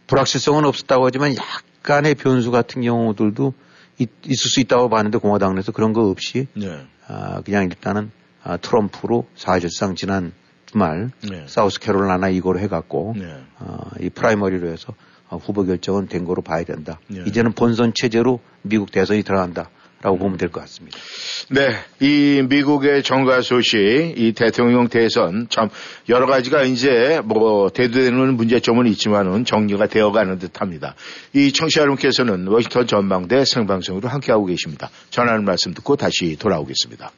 [0.07, 3.53] 불확실성은 없었다고 하지만 약간의 변수 같은 경우들도
[3.99, 6.85] 있, 을 수 있다고 봤는데 공화당 내에서 그런 거 없이 네.
[7.07, 8.11] 아, 그냥 일단은
[8.43, 10.31] 아, 트럼프로 사실상 지난
[10.65, 11.45] 주말 네.
[11.47, 13.43] 사우스캐롤라이나 이거로 해갖고 네.
[13.59, 14.93] 아, 이 프라이머리로 해서
[15.29, 16.99] 아, 후보 결정은 된 거로 봐야 된다.
[17.07, 17.23] 네.
[17.27, 19.69] 이제는 본선 체제로 미국 대선이 들어간다.
[20.01, 20.19] 라고 음.
[20.19, 20.97] 보면 될 것 같습니다.
[21.49, 25.69] 네, 이 미국의 정가 소식, 이 대통령 대선 참
[26.07, 30.95] 여러 가지가 이제 뭐 대두되는 문제점은 있지만은 정리가 되어 가는 듯 합니다.
[31.33, 34.89] 이 청취자 여러분께서는 워싱턴 전망대 생방송으로 함께하고 계십니다.
[35.09, 37.11] 전하는 말씀 듣고 다시 돌아오겠습니다.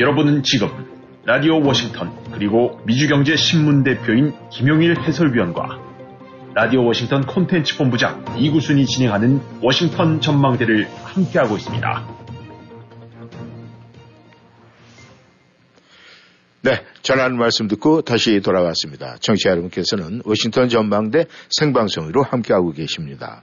[0.00, 0.68] 여러분은 지금
[1.24, 5.93] 라디오 워싱턴 그리고 미주경제 신문 대표인 김용일 해설위원과
[6.54, 12.08] 라디오 워싱턴 콘텐츠 본부장 이구순이 진행하는 워싱턴 전망대를 함께하고 있습니다.
[16.62, 19.16] 네, 전하는 말씀 듣고 다시 돌아왔습니다.
[19.18, 23.42] 청취자 여러분께서는 워싱턴 전망대 생방송으로 함께하고 계십니다.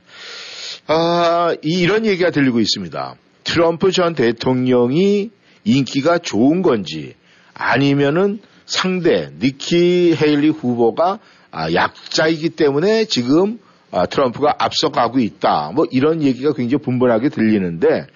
[0.87, 3.15] 아, 이런 얘기가 들리고 있습니다.
[3.43, 5.31] 트럼프 전 대통령이
[5.65, 7.15] 인기가 좋은 건지
[7.53, 11.19] 아니면은 상대 니키 헤일리 후보가 아,
[11.53, 13.59] 약자이기 때문에 지금
[13.91, 15.71] 아, 트럼프가 앞서가고 있다.
[15.75, 18.07] 뭐 이런 얘기가 굉장히 분분하게 들리는데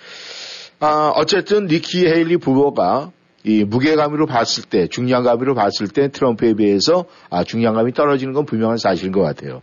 [0.80, 3.12] 아, 어쨌든 니키 헤일리 부부가
[3.44, 9.12] 이 무게감으로 봤을 때, 중량감으로 봤을 때 트럼프에 비해서 아, 중량감이 떨어지는 건 분명한 사실인
[9.12, 9.62] 것 같아요.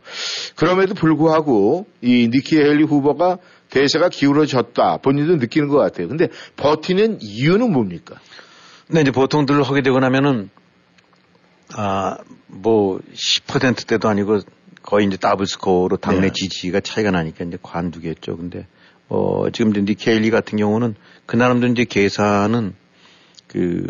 [0.54, 3.38] 그럼에도 불구하고 이 니키 헤일리 후보가
[3.70, 4.98] 대세가 기울어졌다.
[4.98, 6.06] 본인도 느끼는 것 같아요.
[6.06, 8.16] 근데 버티는 이유는 뭡니까?
[8.88, 10.50] 네, 이제 보통들 하게 되고 나면은
[11.76, 14.40] 아, 뭐, 10%대도 아니고
[14.82, 16.32] 거의 이제 더블 스코어로 당내 네.
[16.32, 18.36] 지지가 차이가 나니까 이제 관두겠죠.
[18.36, 18.66] 근데,
[19.08, 20.94] 어, 지금 이제 니키 헤일리 같은 경우는
[21.26, 22.74] 그 나름도 이제 계산은
[23.46, 23.86] 그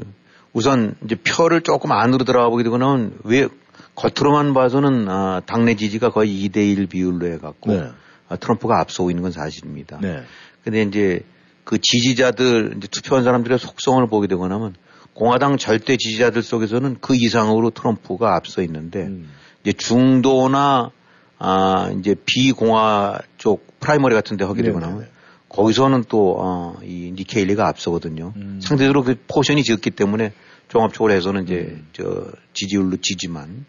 [0.53, 3.49] 우선 이제 표를 조금 안으로 들어가 보게 되거나 왜
[3.95, 7.91] 겉으로만 봐서는 아, 당내 지지가 거의 2대1 비율로 해갖고 네.
[8.29, 9.99] 아, 트럼프가 앞서고 있는 건 사실입니다.
[10.01, 10.23] 네.
[10.65, 11.21] 근데 이제
[11.65, 14.75] 그 지지자들 이제 투표한 사람들의 속성을 보게 되거나 하면
[15.15, 19.31] 공화당 절대 지지자들 속에서는 그 이상으로 트럼프가 앞서 있는데 음.
[19.63, 20.91] 이제 중도나
[21.39, 25.09] 아 이제 비공화 쪽 프라이머리 같은 데 하게 되거나 하면
[25.53, 28.33] 거기서는 또, 어, 이 니키 헤일리가 앞서거든요.
[28.37, 28.61] 음.
[28.63, 30.33] 상대적으로 그 포션이 적기 때문에
[30.69, 31.89] 종합적으로 해서는 이제 음.
[31.93, 33.67] 저 지지율로 지지만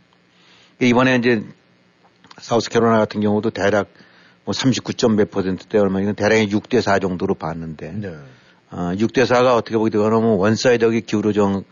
[0.80, 1.44] 이번에 이제
[2.38, 3.90] 사우스캐롤라이나 같은 경우도 대략
[4.46, 8.16] 뭐 39점 몇 퍼센트대 얼마 이건 대략 6대 4 정도로 봤는데 네.
[8.74, 11.64] 어, 6대 4가 어떻게 보게 되거나 면 one-side하게 기울어진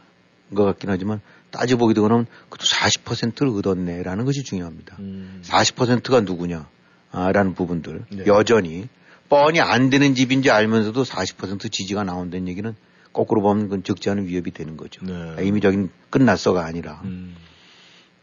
[0.54, 4.98] 것 같긴 하지만 따져 보게 되거나 그것도 40%를 얻었네라는 것이 중요합니다.
[5.00, 5.42] 음.
[5.44, 6.70] 40%가 누구냐?
[7.12, 8.06] 아, 라는 부분들.
[8.12, 8.24] 네.
[8.28, 8.88] 여전히
[9.30, 12.74] 뻔히 안 되는 집인지 알면서도 40% 지지가 나온다는 얘기는
[13.14, 15.04] 거꾸로 보면 그건 적지 않은 위협이 되는 거죠.
[15.04, 15.44] 네.
[15.44, 17.02] 이미 저긴 끝났어가 아니라.
[17.06, 17.36] 음.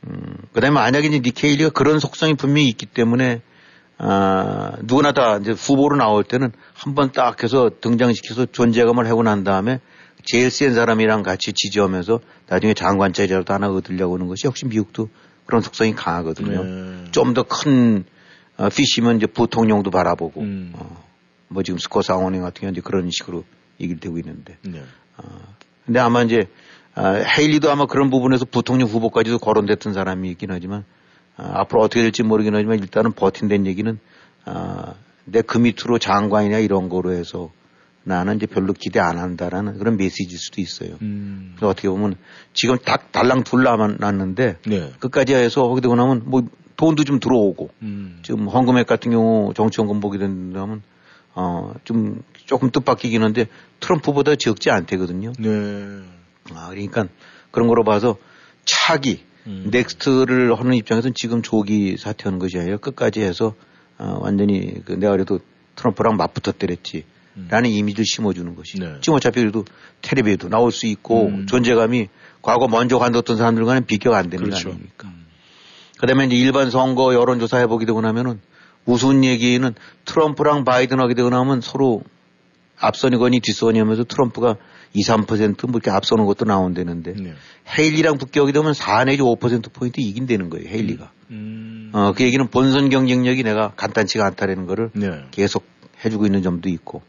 [0.06, 3.42] 음, 그 다음에 만약에 이제 니케일리가 그런 속성이 분명히 있기 때문에
[3.98, 9.42] 아, 누구나 다 이제 후보로 나올 때는 한 번 딱 해서 등장시켜서 존재감을 하고 난
[9.44, 9.80] 다음에
[10.24, 15.08] 제일 센 사람이랑 같이 지지하면서 나중에 장관 자리라도 하나 얻으려고 하는 것이 역시 미국도
[15.46, 16.62] 그런 속성이 강하거든요.
[16.62, 17.04] 네.
[17.10, 18.04] 좀더 큰
[18.56, 20.72] 어, 피시면 이제 부통령도 바라보고 음.
[20.76, 21.04] 어,
[21.48, 23.44] 뭐 지금 스코 상원행 같은 경우는 그런 식으로
[23.80, 24.58] 얘기를 되고 있는데.
[24.62, 24.82] 네.
[25.16, 25.22] 어,
[25.86, 26.48] 근데 아마 이제
[26.94, 30.97] 아, 헤일리도 아마 그런 부분에서 부통령 후보까지도 거론됐던 사람이 있긴 하지만 아,
[31.38, 33.98] 앞으로 어떻게 될지 모르긴 하지만 일단은 버틴다는 얘기는
[34.44, 37.50] 아, 내그 밑으로 장관이나 이런 거로 해서
[38.02, 40.96] 나는 이제 별로 기대 안 한다라는 그런 메시지일 수도 있어요.
[41.02, 41.52] 음.
[41.56, 42.16] 그래서 어떻게 보면
[42.54, 44.92] 지금 딱 달랑 둘 남았는데 네.
[44.98, 46.42] 끝까지 해서 하게 되고 나면 뭐
[46.76, 48.20] 돈도 좀 들어오고 음.
[48.22, 50.82] 지금 헌금액 같은 경우 정치원금 보게 된다면
[51.34, 53.46] 어 좀 조금 뜻밖이긴 한데
[53.80, 55.32] 트럼프보다 적지 않대거든요.
[55.38, 55.48] 네.
[56.54, 57.06] 아 그러니까
[57.50, 58.16] 그런 거로 봐서
[58.64, 59.68] 차기 음.
[59.70, 63.54] next를 하는 입장에서는 지금 조기 사퇴하는 것이 아니라 끝까지 해서
[63.98, 65.40] 어, 완전히 그 내가 그래도
[65.76, 67.04] 트럼프랑 맞붙어 때렸지.
[67.48, 68.80] 라는 이미지를 심어주는 것이.
[68.80, 68.96] 네.
[69.00, 69.64] 지금 어차피 그래도
[70.02, 71.46] 텔레비에도 나올 수 있고 음.
[71.46, 72.08] 존재감이
[72.42, 74.64] 과거 먼저 관뒀던 사람들과는 비교가 안 되는 그렇죠.
[74.64, 75.08] 거 아닙니까.
[75.08, 75.26] 음.
[75.98, 78.40] 그 다음에 이제 일반 선거 여론조사 해보게 되고 나면은
[78.86, 79.74] 우스운 얘기는
[80.04, 82.02] 트럼프랑 바이든 하게 되고 나면 서로
[82.78, 84.56] 앞선이거니 뒷선이 하면서 트럼프가
[84.94, 87.34] 2, 3%뭐 이렇게 앞서는 것도 나온다는데 네.
[87.78, 91.10] 헤일리랑 붙게 되면 4 내지 5%포인트 이긴다는 거예요, 헤일리가.
[91.30, 91.90] 음.
[91.92, 95.24] 어, 그 얘기는 본선 경쟁력이 내가 간단치가 않다라는 거를 네.
[95.30, 95.64] 계속
[96.04, 97.02] 해주고 있는 점도 있고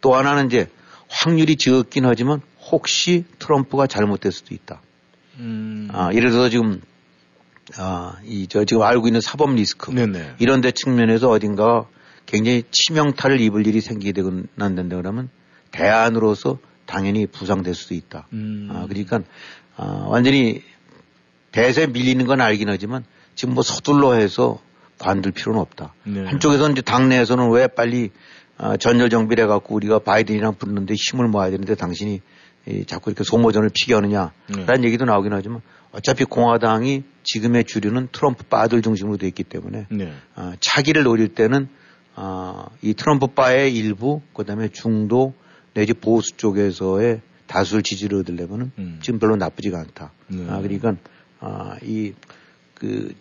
[0.00, 0.68] 또 하나는 이제
[1.08, 4.80] 확률이 적긴 하지만 혹시 트럼프가 잘못될 수도 있다.
[5.38, 5.88] 음.
[5.92, 6.80] 아, 예를 들어서 지금
[7.78, 9.90] 아, 이, 저, 지금 알고 있는 사법 리스크.
[9.90, 10.36] 네네.
[10.38, 11.86] 이런 데 측면에서 어딘가
[12.26, 15.28] 굉장히 치명타를 입을 일이 생기게 되고 난다 그러면
[15.70, 18.26] 대안으로서 당연히 부상될 수도 있다.
[18.32, 18.68] 음.
[18.72, 19.20] 아, 그러니까,
[19.76, 20.62] 아, 완전히
[21.52, 24.60] 배에 밀리는 건 알긴 하지만 지금 뭐 서둘러 해서
[24.98, 25.94] 관둘 필요는 없다.
[26.04, 26.24] 네.
[26.24, 28.10] 한쪽에서는 이제 당내에서는 왜 빨리
[28.58, 32.20] 아, 전열 정비를 해갖고 우리가 바이든이랑 붙는데 힘을 모아야 되는데 당신이
[32.66, 34.84] 이, 자꾸 이렇게 소모전을 피게 하느냐라는 네.
[34.84, 40.12] 얘기도 나오긴 하지만 어차피 공화당이 지금의 주류는 트럼프 바들 중심으로 돼 있기 때문에 네.
[40.36, 41.68] 어, 차기를 노릴 때는
[42.14, 45.34] 어, 이 트럼프 바의 일부 그다음에 중도
[45.74, 48.98] 내지 보수 쪽에서의 다수를 지지를 얻으려면은 음.
[49.02, 50.12] 지금 별로 나쁘지가 않다.
[50.28, 50.46] 네.
[50.48, 50.96] 아, 그러니까
[51.40, 52.12] 아, 이
[52.82, 53.14] 그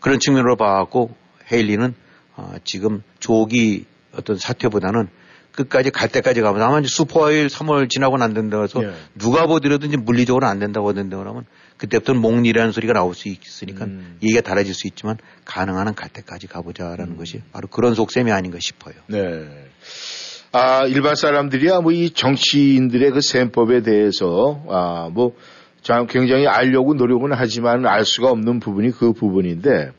[0.00, 1.14] 그런 측면으로 봐갖고
[1.52, 1.94] 헤일리는
[2.34, 3.84] 아, 지금 조기
[4.14, 5.08] 어떤 사퇴보다는
[5.52, 8.94] 끝까지 갈 때까지 가면 아마 이제 슈퍼일 3월 지나고는 안 된다고 해서 예.
[9.14, 11.44] 누가 보더라도 이제 물리적으로 안 된다고 하는데 그러면
[11.76, 14.16] 그때부터는 목리라는 소리가 나올 수 있으니까 음.
[14.22, 17.16] 얘기가 달라질 수 있지만 가능한 한 갈 때까지 가보자라는 음.
[17.18, 18.94] 것이 바로 그런 속셈이 아닌가 싶어요.
[19.08, 19.46] 네.
[20.54, 25.34] 아, 일반 사람들이야 뭐 이 정치인들의 그 셈법에 대해서 아, 뭐
[26.08, 29.92] 굉장히 알려고 노력은 하지만 알 수가 없는 부분이 그 부분인데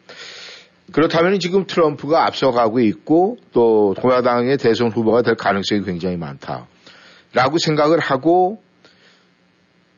[0.92, 6.68] 그렇다면 지금 트럼프가 앞서가고 있고 또 공화당의 대선 후보가 될 가능성이 굉장히 많다.
[7.34, 8.62] 라고 생각을 하고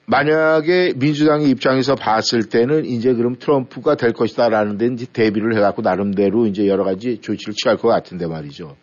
[0.05, 6.45] 만약에 민주당의 입장에서 봤을 때는 이제 그럼 트럼프가 될 것이다라는 데 이제 대비를 해갖고 나름대로
[6.45, 8.77] 이제 여러 가지 조치를 취할 것 같은데 말이죠.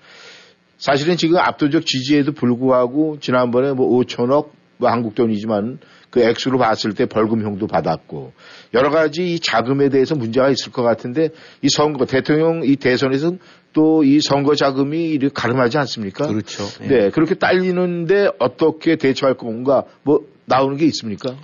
[0.82, 5.78] 사실은 지금 압도적 지지에도 불구하고 지난번에 뭐 5천억 뭐 한국 돈이지만
[6.10, 8.32] 그 액수로 봤을 때 벌금형도 받았고
[8.74, 11.28] 여러 가지 이 자금에 대해서 문제가 있을 것 같은데
[11.62, 13.38] 이 선거 대통령 이 대선에서는
[13.72, 16.26] 또 이 선거 자금이 이렇게 가름하지 않습니까?
[16.26, 16.64] 그렇죠.
[16.82, 16.86] 예.
[16.88, 21.36] 네, 그렇게 딸리는데 어떻게 대처할 건가 뭐 나오는 게 있습니까?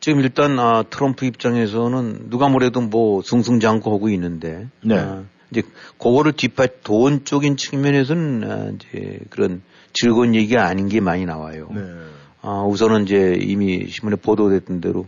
[0.00, 4.98] 지금 일단 아, 트럼프 입장에서는 누가 뭐래도 뭐 승승장구하고 있는데 네.
[4.98, 5.62] 아, 이제
[5.98, 11.68] 그거를 뒷받 돈 쪽인 측면에서는 아, 이제 그런 즐거운 얘기가 아닌 게 많이 나와요.
[11.74, 11.80] 네.
[12.42, 15.06] 아, 우선은 이제 이미 신문에 보도됐던 대로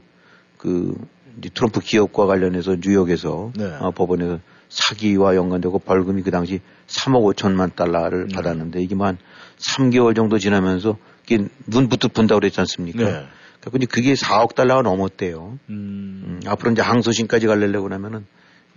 [0.56, 0.94] 그
[1.38, 3.64] 이제 트럼프 기업과 관련해서 뉴욕에서 네.
[3.80, 8.34] 어, 법원에서 사기와 연관되고 벌금이 그 당시 3억 5천만 달러를 네.
[8.34, 9.18] 받았는데 이게 만
[9.58, 13.04] 3개월 정도 지나면서 이게 눈부터 분다고 그랬지 않습니까?
[13.04, 13.26] 네.
[13.60, 15.58] 그러니까 그게 4억 달러가 넘었대요.
[15.68, 16.22] 음.
[16.24, 18.26] 음, 앞으로 이제 항소심까지 가려고 하면은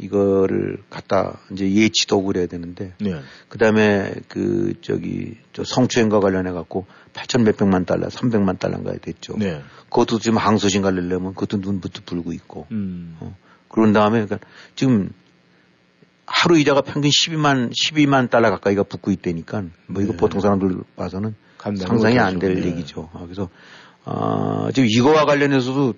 [0.01, 3.21] 이거를 갖다 이제 예치도 그래야 되는데 네.
[3.49, 9.35] 그다음에 그 저기 저 성추행과 관련해 갖고 8천 몇백만 달러, 300만 달러인가 됐죠.
[9.37, 9.61] 네.
[9.89, 12.65] 그것도 지금 항소심 가려면 그것도 눈부터 불고 있고.
[12.71, 13.15] 음.
[13.19, 13.35] 어.
[13.67, 14.39] 그런 다음에 그러니까
[14.75, 15.11] 지금
[16.25, 20.17] 하루 이자가 평균 12만 12만 달러 가까이가 붙고 있다니까 뭐 이거 네.
[20.17, 23.09] 보통 사람들 봐서는 상상이 안 될 얘기죠.
[23.13, 23.49] 어, 그래서
[24.03, 25.93] 어, 지금 이거와 관련해서도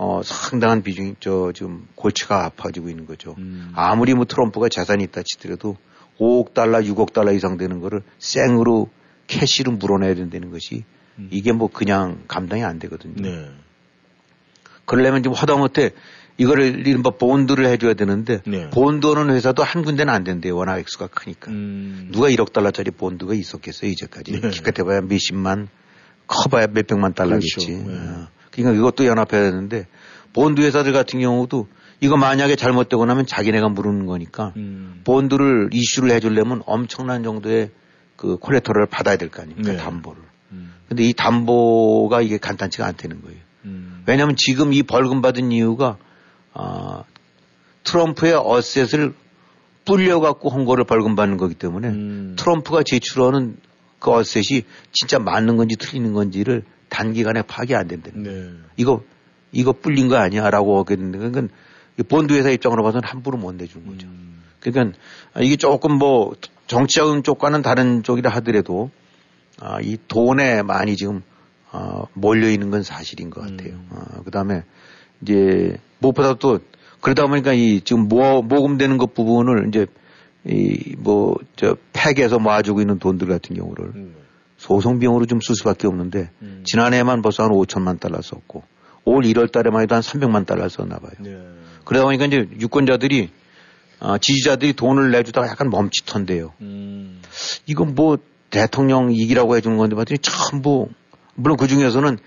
[0.00, 3.34] 어, 상당한 비중이 저 지금 골치가 아파지고 있는 거죠.
[3.38, 3.72] 음.
[3.74, 5.76] 아무리 뭐 트럼프가 자산이 있다 치더라도
[6.20, 8.90] 5억 달러, 6억 달러 이상 되는 거를 생으로
[9.26, 10.84] 캐시로 물어내야 된다는 것이
[11.18, 11.28] 음.
[11.32, 13.20] 이게 뭐 그냥 감당이 안 되거든요.
[13.20, 13.50] 네.
[14.84, 15.90] 그러려면 지금 하다못해
[16.36, 18.70] 이거를 이른바 bond를 해줘야 되는데 네.
[18.70, 20.54] 본드 하는 회사도 한 군데는 안 된대요.
[20.54, 21.50] 워낙 액수가 크니까.
[21.50, 22.10] 음.
[22.12, 24.40] 누가 1억 달러짜리 bond가 있었겠어요 이제까지.
[24.40, 24.50] 네.
[24.50, 25.66] 기껏 해봐야 몇십만
[26.28, 27.66] 커봐야 몇백만 달러겠지.
[27.66, 27.90] 그렇죠.
[27.90, 28.37] 네.
[28.60, 28.64] 어.
[28.64, 29.86] 그러니까 이것도 연합해야 되는데
[30.32, 31.68] 본드 회사들 같은 경우도
[32.00, 35.00] 이거 만약에 잘못되고 나면 자기네가 물는 거니까 음.
[35.04, 37.70] bond를 issue를 해주려면 엄청난 정도의
[38.16, 39.72] 그 collateral을 받아야 될 거 아닙니까?
[39.72, 39.76] 네.
[39.76, 40.22] 담보를.
[40.52, 40.74] 음.
[40.88, 43.38] 근데 이 담보가 이게 간단치가 않다는 거예요.
[43.64, 44.02] 음.
[44.06, 45.96] 왜냐하면 지금 이 벌금 받은 이유가
[46.52, 47.02] 아,
[47.84, 49.14] 트럼프의 asset을
[49.84, 52.36] 불려갖고 홍보를 벌금 받는 거기 때문에 음.
[52.38, 53.56] 트럼프가 제출하는
[53.98, 58.42] 그 어셋이 진짜 맞는 건지 틀리는 건지를 단기간에 파악이 안 된다는 거예요.
[58.44, 58.50] 네.
[58.76, 59.02] 이거
[59.52, 61.48] 이거 불린 거 아니야라고 되는 그러니까
[62.08, 64.06] 본드 회사 입장으로 봐서는 함부로 못 내준 거죠.
[64.06, 64.42] 음.
[64.60, 64.98] 그러니까
[65.40, 66.34] 이게 조금 뭐
[66.66, 68.90] 정치적인 쪽과는 다른 쪽이라 하더라도
[69.60, 71.22] 아, 이 돈에 많이 지금
[71.72, 73.74] 어, 몰려 있는 건 사실인 것 같아요.
[73.74, 73.88] 음.
[73.90, 74.62] 어, 그 다음에
[75.22, 76.60] 이제 무엇보다 도
[77.00, 79.86] 그러다 보니까 이 지금 모, 모금되는 것 부분을 이제
[80.46, 84.14] 이 뭐 저 팩에서 모아주고 있는 돈들 같은 경우를 음.
[84.58, 86.62] 소송 비용으로 좀 쓸 수밖에 없는데 음.
[86.66, 88.62] 지난해만 벌써 한 5천만 달러 썼고
[89.04, 91.12] 올 1월 달에만 해도 한 300만 달러 썼나 봐요.
[91.20, 91.38] 네.
[91.84, 93.30] 그러다 보니까 이제 유권자들이
[94.00, 96.52] 아, 지지자들이 돈을 내주다가 약간 멈칫한데요.
[96.60, 97.22] 음.
[97.66, 98.18] 이건 뭐
[98.50, 100.88] 대통령 이기라고 해주는 건데 봤더니 전부
[101.34, 102.18] 물론 그 중에서는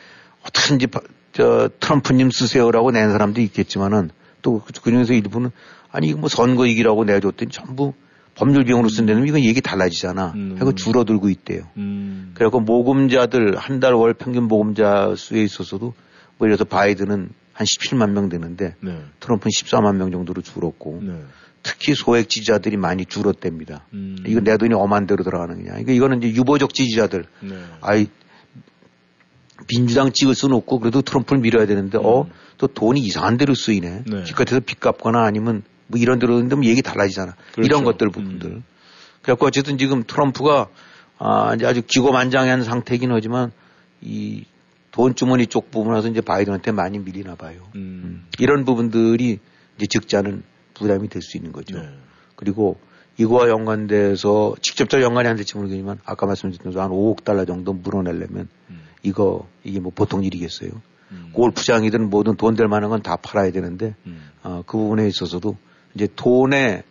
[0.43, 0.88] 어떻게든지
[1.34, 4.09] 저 트럼프님 쓰세요라고 낸 사람도 있겠지만은
[4.41, 5.51] 또 그 중에서 일부는
[5.91, 7.93] 아니 이거 뭐 선거 이기라고 내줬더니 전부
[8.36, 10.34] 법률 비용으로 쓴다면 이건 얘기 달라지잖아.
[10.36, 10.55] 음.
[10.59, 11.63] 하고 줄어들고 있대요.
[11.77, 12.32] 음.
[12.34, 15.93] 그래갖고 모금자들 한 달 월 평균 모금자 수에 있어서도
[16.38, 18.99] 뭐 예를 들어서 바이든은 한 17만 명 되는데 네.
[19.19, 21.13] 트럼프는 14만 명 정도로 줄었고 네.
[21.63, 23.86] 특히 소액 지지자들이 많이 줄었답니다.
[23.93, 24.15] 음.
[24.25, 25.69] 이건 내 돈이 엄한 대로 들어가는 거냐.
[25.71, 27.25] 그러니까 이거는 이제 유보적 지지자들.
[27.41, 27.55] 네.
[27.82, 28.07] 아이
[29.67, 32.03] 민주당 찍을 수는 없고 그래도 트럼프를 밀어야 되는데 음.
[32.05, 34.03] 어또 돈이 이상한 대로 쓰이네.
[34.07, 34.23] 네.
[34.23, 35.61] 기껏해서 빚 갚거나 아니면
[35.92, 37.36] 뭐 이런 했는데 뭐 얘기 달라지잖아.
[37.54, 37.66] 그렇죠.
[37.66, 38.50] 이런 것들 부분들.
[38.50, 38.64] 음.
[39.22, 40.68] 그래갖고 어쨌든 지금 트럼프가
[41.20, 43.52] 아, 이제 아주 기고만장한 상태이긴 하지만
[44.02, 44.46] 이
[44.92, 47.60] 돈주머니 쪽 부분에서 이제 바이든한테 많이 밀리나 봐요.
[47.76, 48.02] 음.
[48.04, 48.28] 음.
[48.39, 49.39] 이런 부분들이
[49.78, 51.78] 이제 적자는 부담이 될 수 있는 거죠.
[51.80, 51.88] 네.
[52.36, 52.80] 그리고
[53.18, 58.48] 이거와 연관돼서 직접적 연관이 안 될지 모르겠지만 아까 말씀드린 대로 한 5억 달러 정도 물어내려면
[58.72, 58.82] 음.
[59.04, 60.72] 이거 이게 뭐 보통 일이겠어요.
[61.12, 61.30] 음.
[61.34, 64.30] 골프장이든 뭐든 돈 될 만한 건 다 팔아야 되는데 음.
[64.44, 65.56] 어, 그 부분에 있어서도
[65.96, 66.84] 이제 돈에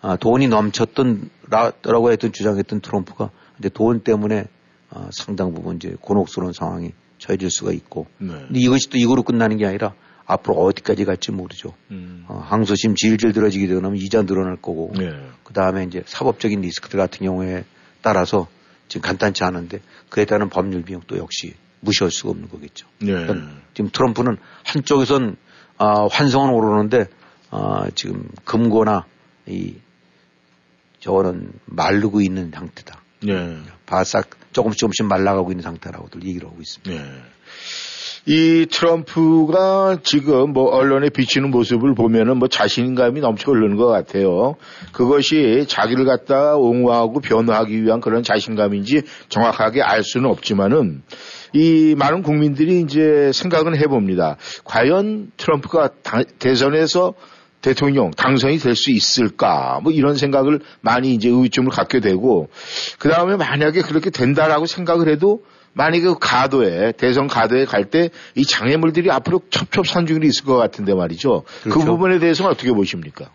[0.00, 4.44] 아, 돈이 넘쳤던 라고 했던 주장했던 트럼프가 이제 돈 때문에
[4.90, 8.28] 어, 상당 부분 이제 곤혹스러운 상황이 처해질 수가 있고 네.
[8.32, 9.94] 근데 이것이 또 이거로 끝나는 게 아니라
[10.26, 11.74] 앞으로 어디까지 갈지 모르죠.
[11.90, 12.24] 음.
[12.28, 15.10] 어, 항소심 질질 들어지게 되면 이자 늘어날 거고 네.
[15.42, 17.64] 그 다음에 이제 사법적인 리스크들 같은 경우에
[18.02, 18.46] 따라서
[18.88, 19.80] 지금 간단치 않은데
[20.10, 22.86] 그에 따른 법률 비용 도 역시 무시할 수가 없는 거겠죠.
[22.98, 23.12] 네.
[23.12, 23.34] 그러니까
[23.74, 25.36] 지금 트럼프는 한쪽에선
[25.76, 27.06] 아, 환성은 오르는데
[27.56, 29.06] 아, 지금 금고나
[29.46, 29.76] 이
[30.98, 33.00] 저거는 마르고 있는 상태다.
[33.22, 33.58] 네.
[33.86, 36.90] 바싹 조금씩 조금씩 말라가고 있는 상태라고들 얘기를 하고 있습니다.
[36.90, 37.10] 네.
[38.26, 44.56] 이 트럼프가 지금 뭐 언론에 비치는 모습을 보면은 뭐 자신감이 넘쳐 흐르는 것 같아요.
[44.92, 51.02] 그것이 자기를 갖다 옹호하고 변호하기 위한 그런 자신감인지 정확하게 알 수는 없지만은
[51.52, 54.38] 이 많은 국민들이 이제 생각은 해봅니다.
[54.64, 55.90] 과연 트럼프가
[56.38, 57.14] 대선에서
[57.64, 62.48] 대통령 당선이 될 수 있을까 뭐 이런 생각을 많이 이제 의심을 갖게 되고
[62.98, 65.42] 그 다음에 만약에 그렇게 된다라고 생각을 해도
[65.72, 71.44] 만약에 그 가도에 대선 가도에 갈 때 이 장애물들이 앞으로 첩첩산중이 있을 것 같은데 말이죠.
[71.62, 71.78] 그 그렇죠.
[71.80, 73.30] 그 부분에 대해서는 어떻게 보십니까?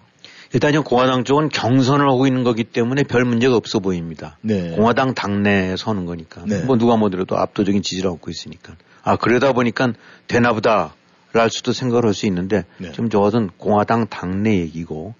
[0.53, 4.37] 일단 공화당 쪽은 경선을 하고 있는 거기 때문에 별 문제가 없어 보입니다.
[4.41, 4.71] 네.
[4.75, 6.43] 공화당 당내에 서는 거니까.
[6.45, 6.63] 네.
[6.63, 8.73] 뭐 누가 뭐더라도 압도적인 지지를 얻고 있으니까.
[9.03, 9.93] 아 그러다 보니까
[10.27, 10.93] 되나보다.
[11.33, 12.91] 랄 수도 생각을 할 수 있는데 네.
[12.91, 15.13] 지금 저것은 공화당 당내 얘기고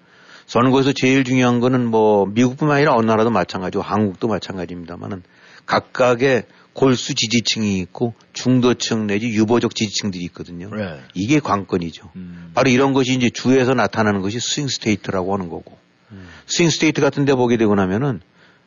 [0.47, 5.21] 선거에서 제일 중요한 거는 뭐 미국뿐만 아니라 어느 나라도 마찬가지고 한국도 마찬가지입니다만은
[5.67, 6.43] 각각의
[6.73, 10.73] 골수 지지층이 있고 중도층 내지 유보적 지지층들이 있거든요.
[10.73, 10.99] 네.
[11.13, 12.09] 이게 관건이죠.
[12.15, 12.51] 음.
[12.55, 15.77] 바로 이런 것이 이제 주에서 나타나는 것이 swing state라고 하는 거고
[16.11, 16.27] 음.
[16.47, 18.21] swing state 같은 데 보게 되고 나면은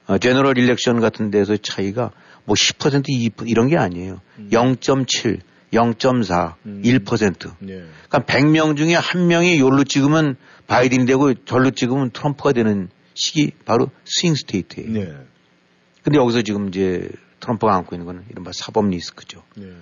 [0.06, 2.12] 어, general election 같은 데서 차이가
[2.44, 4.20] 뭐 10% 2% 이런 게 아니에요.
[4.38, 4.48] 음.
[4.52, 5.40] 0.7
[5.72, 6.82] 0.4, 음.
[6.84, 7.52] 1%.
[7.68, 7.84] 예.
[8.08, 13.90] 그러니까 100명 중에 한 명이 요로 찍으면 바이든이 되고 절로 찍으면 트럼프가 되는 시기 바로
[14.04, 15.00] 스윙 스테이트예요.
[15.00, 15.14] 예.
[16.02, 17.08] 근데 여기서 지금 이제
[17.40, 19.42] 트럼프가 안고 있는 거는 이른바 사법 리스크죠.
[19.60, 19.72] 예.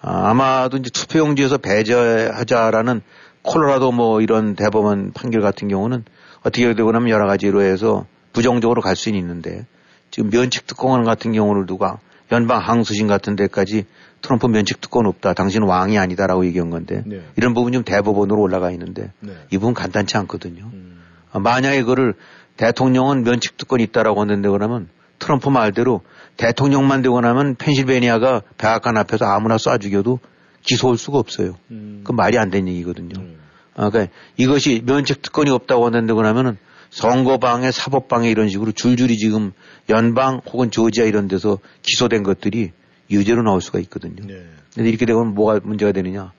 [0.00, 3.02] 아, 아마도 이제 투표용지에서 배제하자라는
[3.42, 6.04] 콜로라도 뭐 이런 대법원 판결 같은 경우는
[6.40, 9.66] 어떻게 되고 나면 여러 가지로 해서 부정적으로 갈 수는 있는데
[10.10, 11.98] 지금 면책 특공원 같은 경우를 누가
[12.32, 13.86] 연방 항소심 같은 데까지
[14.24, 15.34] 트럼프 면책 특권 없다.
[15.34, 17.20] 당신은 왕이 아니다라고 얘기한 건데 네.
[17.36, 19.34] 이런 부분 좀 대법원으로 올라가 있는데 네.
[19.50, 20.70] 이 부분 간단치 않거든요.
[20.72, 21.02] 음.
[21.34, 22.14] 만약에 그거를
[22.56, 26.00] 대통령은 면책 특권이 있다라고 하는데 그러면 트럼프 말대로
[26.38, 30.20] 대통령만 되고 나면 펜실베니아가 백악관 앞에서 아무나 쏴 죽여도
[30.62, 31.56] 기소할 수가 없어요.
[31.70, 32.00] 음.
[32.04, 33.20] 그 말이 안 되는 얘기거든요.
[33.20, 33.36] 음.
[33.76, 36.56] 아, 그러니까 이것이 면책 특권이 없다고 한다고 하면은
[36.88, 39.52] 선거방해, 사법방해 이런 식으로 줄줄이 지금
[39.90, 42.72] 연방 혹은 조지아 이런 데서 기소된 것들이
[43.10, 44.24] 유죄로 나올 수가 있거든요.
[44.26, 44.46] 네.
[44.74, 46.32] 근데 이렇게 되면 뭐가 문제가 되느냐.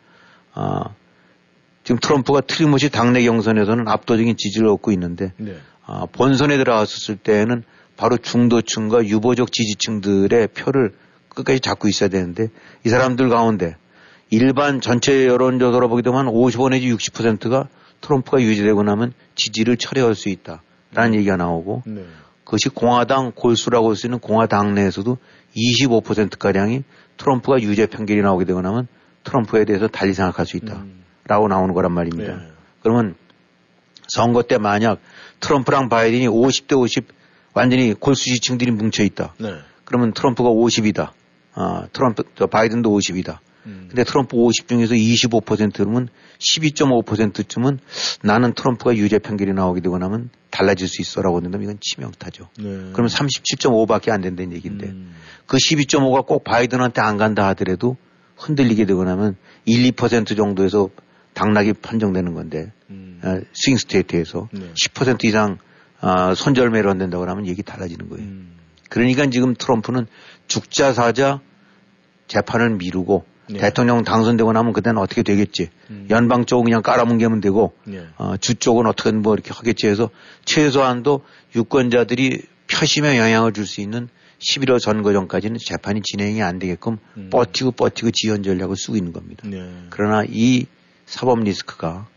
[0.54, 0.94] 아,
[1.84, 5.56] 지금 트럼프가 틀림없이 당내 경선에서는 압도적인 지지를 얻고 있는데 네.
[5.86, 7.64] 아, 본선에 들어갔었을 때는
[7.98, 10.94] 바로 중도층과 유보적 지지층들의 표를
[11.30, 12.48] 끝까지 잡고 있어야 되는데
[12.86, 13.76] 이 사람들 가운데
[14.30, 17.68] 일반 전체 여론조사로 보게 되면 55 내지 60%가
[18.02, 21.18] 트럼프가 유지되고 나면 지지를 철회할 수 있다라는 네.
[21.18, 22.04] 얘기가 나오고 네.
[22.44, 25.18] 그것이 공화당 골수라고 할 수 있는 공화당 내에서도
[25.56, 26.84] 25%가량이
[27.18, 28.88] 트럼프가 유죄 판결이 나오게 되고 나면
[29.24, 30.84] 트럼프에 대해서 달리 생각할 수 있다
[31.26, 31.50] 라고 음.
[31.50, 32.36] 나오는 거란 말입니다.
[32.36, 32.48] 네.
[32.82, 33.16] 그러면
[34.08, 35.00] 선거 때 만약
[35.40, 37.08] 트럼프랑 바이든이 50대 50
[37.54, 39.34] 완전히 골수 지층들이 뭉쳐 있다.
[39.40, 39.56] 네.
[39.86, 41.12] 그러면 트럼프가 50이다.
[41.54, 43.40] 아, 트럼프, 바이든도 50이다.
[43.66, 43.86] 음.
[43.88, 47.80] 근데 트럼프 50 중에서 25%면 12.5%쯤은
[48.22, 52.48] 나는 트럼프가 유죄 판결이 나오게 되고 나면 달라질 수 있어라고 한다면 이건 치명타죠.
[52.60, 52.64] 네.
[52.94, 55.14] 그러면 37.5밖에 안 된다는 얘기인데 음.
[55.46, 57.98] 그 12.5가 꼭 바이든한테 안 간다 하더라도
[58.38, 59.36] 흔들리게 되고 나면
[59.66, 60.90] 1, 2% 정도에서
[61.34, 63.20] 당락이 판정되는 건데 음.
[63.22, 64.72] 어, 스윙 스테이트에서 네.
[64.74, 65.58] 10% 이상
[66.00, 68.26] 어, 손절매로 안 된다고 하면 얘기 달라지는 거예요.
[68.26, 68.56] 음.
[68.90, 70.08] 그러니까 지금 트럼프는
[70.48, 71.42] 죽자 사자
[72.28, 73.60] 재판을 미루고 네.
[73.60, 75.70] 대통령 당선되고 나면 그때는 어떻게 되겠지.
[75.90, 76.08] 음.
[76.10, 78.06] 연방 쪽은 그냥 깔아뭉개면 되고 네.
[78.18, 80.10] 어, 주 쪽은 어떻게 뭐 이렇게 하겠지 해서
[80.46, 81.22] 최소한도
[81.56, 87.30] 유권자들이 표심에 영향을 줄 수 있는 11월 선거 전까지는 재판이 진행이 안 되게끔 음.
[87.32, 89.44] 버티고 버티고 지연 전략을 쓰고 있는 겁니다.
[89.48, 89.72] 네.
[89.90, 90.66] 그러나 이
[91.06, 92.08] 사법 리스크가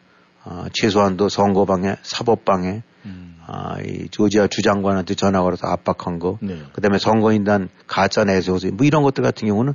[0.45, 3.37] 어, 최소한도 선거 방해, 사법 방해, 음.
[3.47, 6.63] 아, 이 조지아 주장관한테 전화 걸어서 압박한 거, 네.
[6.73, 9.75] 그다음에 선거인단 가짜 내세워서 뭐 이런 것들 같은 경우는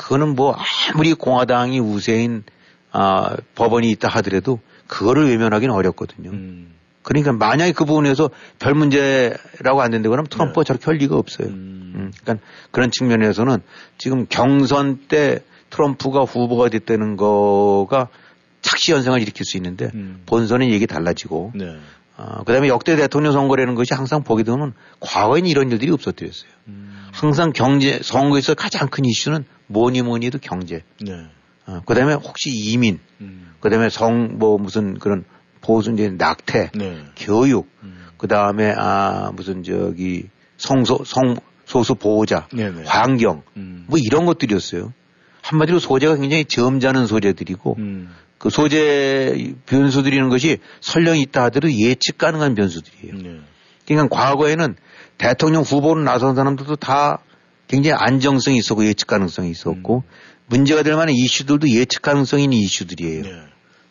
[0.00, 0.56] 그거는 뭐
[0.94, 2.44] 아무리 공화당이 우세인
[2.90, 6.30] 아, 법원이 있다 하더라도 그거를 외면하기는 어렵거든요.
[6.30, 6.74] 음.
[7.02, 10.66] 그러니까 만약에 그 부분에서 별 문제라고 안 된다고 하면 트럼프가 네.
[10.66, 11.48] 저렇게 할 리가 없어요.
[11.48, 11.92] 음.
[11.94, 12.12] 음.
[12.22, 13.58] 그러니까 그런 측면에서는
[13.98, 18.08] 지금 경선 때 트럼프가 후보가 됐다는 거가
[18.62, 20.22] 착시 현상을 일으킬 수 있는데 음.
[20.26, 21.76] 본선은 얘기 달라지고 네.
[22.20, 26.50] 어, 그 다음에 역대 대통령 선거라는 것이 항상 보게 되면 과거에는 이런 일들이 없었더랬어요.
[26.68, 27.08] 음.
[27.12, 30.82] 항상 경제, 선거에서 가장 큰 이슈는 뭐니 뭐니 해도 경제.
[31.00, 31.26] 네.
[31.66, 33.54] 어, 그 다음에 혹시 이민, 음.
[33.60, 35.24] 그 다음에 성, 뭐 무슨 그런
[35.62, 37.04] 보수 이제 낙태, 네.
[37.16, 38.06] 교육, 음.
[38.18, 42.82] 그 다음에 아, 무슨 저기 성소, 성, 소수 보호자, 네네.
[42.82, 42.84] 네.
[42.86, 43.86] 환경, 음.
[43.88, 44.92] 뭐 이런 것들이었어요.
[45.40, 48.10] 한마디로 소재가 굉장히 점잖은 소재들이고, 음.
[48.40, 53.14] 그 소재 변수들이는 것이 설령 있다 하더라도 예측 가능한 변수들이에요.
[53.22, 53.40] 네.
[53.86, 54.76] 그러니까 과거에는
[55.18, 57.18] 대통령 후보로 나선 사람들도 다
[57.68, 60.10] 굉장히 안정성이 있었고 예측 가능성이 있었고 음.
[60.46, 63.22] 문제가 될 만한 이슈들도 예측 가능성 있는 이슈들이에요.
[63.22, 63.30] 네.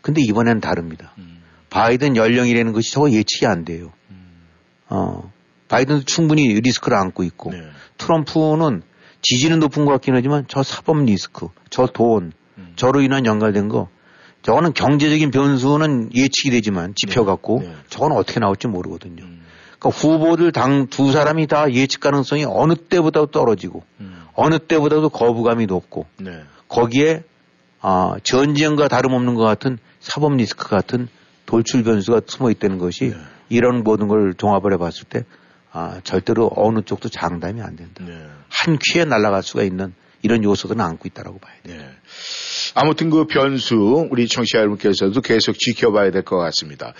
[0.02, 1.14] 근데 이번에는 다릅니다.
[1.20, 1.44] 음.
[1.70, 3.94] 바이든 연령이라는 것이 저거 예측이 안 돼요.
[4.10, 4.48] 음.
[4.90, 5.32] 어,
[5.68, 7.62] 바이든도 충분히 리스크를 안고 있고 네.
[8.00, 8.82] 트럼프는
[9.22, 12.74] 지지는 높은 것 같긴 하지만 저 사법 리스크, 저 돈, 음.
[12.78, 13.90] 저로 인한 연관된 거
[14.42, 17.26] 저거는 경제적인 변수는 예측이 되지만 지표 네.
[17.26, 17.74] 갖고 네.
[17.90, 19.24] 저건 어떻게 나올지 모르거든요.
[19.24, 19.46] 음.
[19.80, 24.24] 그러니까 후보들 당 두 사람이 다 예측 가능성이 어느 때보다도 떨어지고 음.
[24.34, 26.44] 어느 때보다도 거부감이 높고 네.
[26.68, 27.24] 거기에
[27.82, 31.08] 아, 전쟁과 다름없는 것 같은 사법 리스크 같은
[31.46, 33.18] 돌출 변수가 숨어 있다는 것이 네.
[33.50, 35.24] 이런 모든 걸 종합을 해봤을 때
[35.72, 38.04] 아, 절대로 어느 쪽도 장담이 안 된다.
[38.06, 38.26] 네.
[38.50, 41.82] 한 퀴에 날아갈 수가 있는 이런 요소들은 안고 있다라고 봐야 돼요.
[42.76, 42.82] 네.
[42.82, 46.94] 아무튼 그 변수 우리 청취자 여러분께서도 계속 지켜봐야 될 것 같습니다.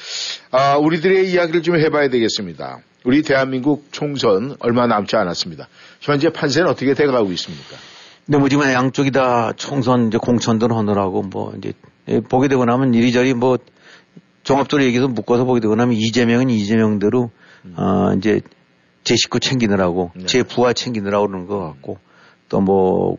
[0.52, 2.80] 아, 우리들의 이야기를 좀 해봐야 되겠습니다.
[3.04, 5.68] 우리 대한민국 총선 얼마 남지 않았습니다.
[6.02, 7.76] 현재 판세는 어떻게 돼가고 있습니까?
[8.26, 11.74] 네, 뭐 지금 양쪽이 다 총선 이제 공천들 하느라고 뭐 이제
[12.08, 13.58] 예, 보게 되고 나면 이리저리 뭐
[14.44, 17.32] 종합적으로 얘기해서 묶어서 보게 되고 나면 이재명은 이재명대로
[17.66, 17.74] 음.
[17.78, 18.42] 어 이제
[19.04, 20.26] 제 식구 챙기느라고 네.
[20.26, 21.98] 제 부하 챙기느라고 그러는 것 같고
[22.50, 23.18] 또 뭐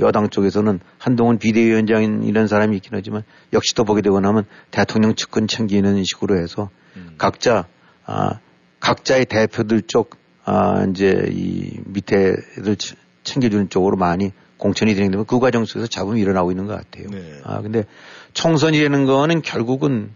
[0.00, 5.46] 여당 쪽에서는 한동훈 비대위원장인 이런 사람이 있긴 하지만 역시 또 보게 되고 나면 대통령 측근
[5.48, 7.14] 챙기는 식으로 해서 음.
[7.18, 7.66] 각자
[8.04, 8.38] 아
[8.80, 12.76] 각자의 대표들 쪽 아, 이제 이 밑에를
[13.22, 17.08] 챙겨주는 쪽으로 많이 공천이 진행되면 그 과정 속에서 잡음이 일어나고 있는 것 같아요.
[17.10, 17.40] 네.
[17.44, 17.84] 아, 근데
[18.32, 20.10] 총선이라는 거는 결국은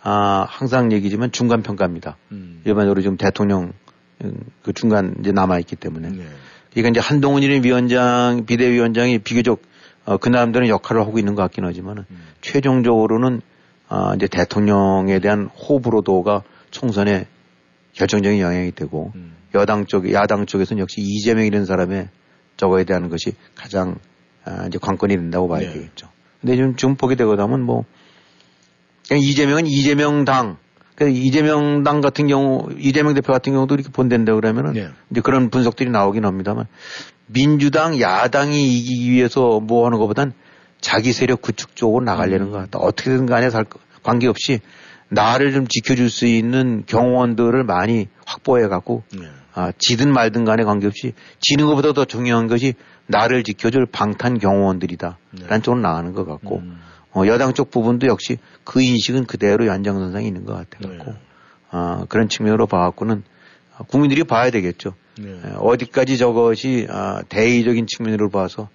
[0.00, 2.16] 아, 항상 얘기지만 중간 평가입니다.
[2.30, 2.62] 음.
[2.64, 3.72] 일반적으로 지금 대통령
[4.22, 6.10] 음, 그 중간 이제 남아 있기 때문에.
[6.10, 6.26] 네.
[6.72, 9.62] 그러니까 이제 한동훈이라는 위원장, 비대위원장이 비교적
[10.04, 12.22] 어, 그 나름대로 역할을 하고 있는 것 같긴 하지만은 음.
[12.40, 13.40] 최종적으로는
[13.88, 17.26] 아, 이제 대통령에 대한 호불호도가 총선에
[17.92, 19.36] 결정적인 영향이 되고 음.
[19.54, 22.08] 여당 쪽, 야당 쪽에서는 역시 이재명이라는 사람의
[22.56, 23.98] 저거에 대한 것이 가장
[24.44, 25.72] 아, 이제 관건이 된다고 봐야 네.
[25.72, 26.08] 되겠죠.
[26.40, 27.84] 근데 지금, 지금 보게 되거든 뭐
[29.06, 30.56] 그냥 이재명은 이재명 당,
[30.94, 34.88] 그 이재명 당 같은 경우, 이재명 대표 같은 경우도 이렇게 본댄다 그러면은 네.
[35.10, 36.66] 이제 그런 분석들이 나오긴 합니다만
[37.26, 40.32] 민주당 야당이 이기기 위해서 뭐 하는 것보단
[40.80, 42.78] 자기 세력 구축 쪽으로 나가려는 것 같다.
[42.78, 43.64] 어떻게든 간에 살,
[44.02, 44.60] 관계없이
[45.08, 49.26] 나를 좀 지켜줄 수 있는 경호원들을 많이 확보해 갖고 네.
[49.54, 52.74] 아, 지든 말든 간에 관계없이 지는 것보다 더 중요한 것이
[53.06, 55.18] 나를 지켜줄 방탄 경호원들이다.
[55.32, 55.46] 네.
[55.46, 56.80] 라는 쪽으로 나가는 것 같고 음.
[57.14, 61.18] 어, 여당 쪽 부분도 역시 그 인식은 그대로 연장선상에 있는 것 같아 갖고 네.
[61.70, 63.22] 아, 그런 측면으로 봐갖고는
[63.88, 64.94] 국민들이 봐야 되겠죠.
[65.18, 65.40] 네.
[65.56, 68.68] 어디까지 저것이 아, 대의적인 측면으로 봐서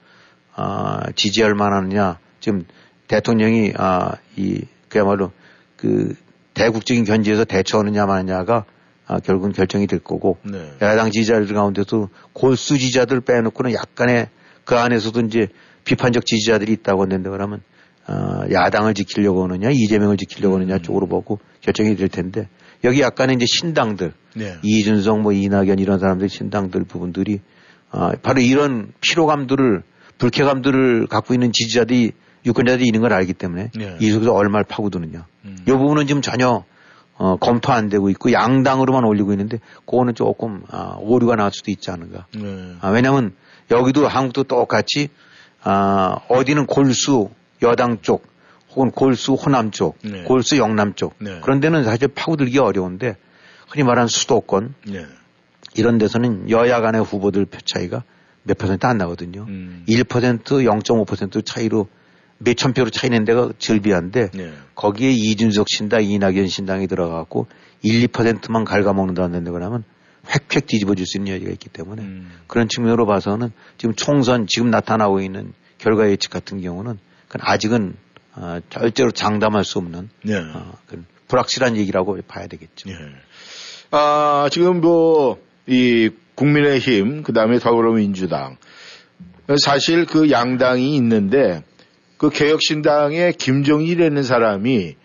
[0.55, 2.19] 아, 지지할 만하느냐.
[2.39, 2.65] 지금
[3.07, 5.31] 대통령이 아, 이 그야말로
[5.75, 6.15] 그
[6.53, 8.65] 대국적인 견지에서 대처하느냐 마느냐가
[9.05, 10.73] 아, 결국은 결정이 될 거고 네.
[10.81, 14.29] 야당 지지자들 가운데도 골수 지지자들 빼놓고는 약간의
[14.65, 15.47] 그 안에서도 이제
[15.85, 17.61] 비판적 지지자들이 있다고 그러면
[18.07, 20.81] 어, 야당을 지키려고 하느냐 이재명을 지키려고 하느냐 음.
[20.81, 22.47] 쪽으로 보고 결정이 될 텐데
[22.83, 24.55] 여기 약간의 이제 신당들 네.
[24.63, 27.41] 이준석 뭐 이낙연 이런 사람들 신당들 부분들이
[27.91, 29.83] 어, 바로 이런 피로감들을
[30.17, 32.11] 불쾌감들을 갖고 있는 지지자들이
[32.45, 33.97] 유권자들이 있는 걸 알기 때문에 네.
[33.99, 35.25] 이 속에서 얼마를 파고드느냐.
[35.45, 35.57] 음.
[35.61, 36.63] 이 부분은 지금 전혀
[37.17, 41.91] 어, 검토 안 되고 있고 양당으로만 올리고 있는데 그거는 조금 아, 오류가 나올 수도 있지
[41.91, 42.27] 않은가.
[42.35, 42.75] 네.
[42.79, 43.33] 아, 왜냐하면
[43.71, 45.09] 여기도 한국도 똑같이
[45.63, 47.29] 아, 어디는 골수
[47.61, 48.25] 여당 쪽
[48.71, 50.23] 혹은 골수 호남 쪽, 네.
[50.23, 51.39] 골수 영남 쪽 네.
[51.41, 53.15] 그런 데는 사실 파고들기 어려운데
[53.69, 55.05] 흔히 말하는 수도권 네.
[55.75, 58.03] 이런 데서는 여야 간의 후보들 표 차이가
[58.43, 59.45] 몇 퍼센트 안 나거든요.
[59.47, 59.83] 음.
[59.87, 61.87] 1% 0.5% 차이로
[62.39, 64.53] 몇천 표로 차이 낸 데가 절비한데 네.
[64.75, 67.47] 거기에 이준석 신당, 이낙연 신당이 들어가고
[67.81, 69.83] 1, 2%만 갉아먹는다는 데 그러면
[70.27, 72.31] 획획 뒤집어 줄수 있는 여지가 있기 때문에 음.
[72.47, 76.99] 그런 측면으로 봐서는 지금 총선 지금 나타나고 있는 결과 예측 같은 경우는
[77.39, 77.95] 아직은
[78.35, 80.35] 어, 절대로 장담할 수 없는 네.
[80.35, 80.73] 어,
[81.27, 82.89] 불확실한 얘기라고 봐야 되겠죠.
[82.89, 82.95] 네.
[83.91, 88.57] 아, 지금 뭐, 이 국민의힘, 그 다음에 더불어민주당.
[89.63, 91.63] 사실 그 양당이 있는데
[92.17, 94.95] 그 개혁신당의 김정일이라는 사람이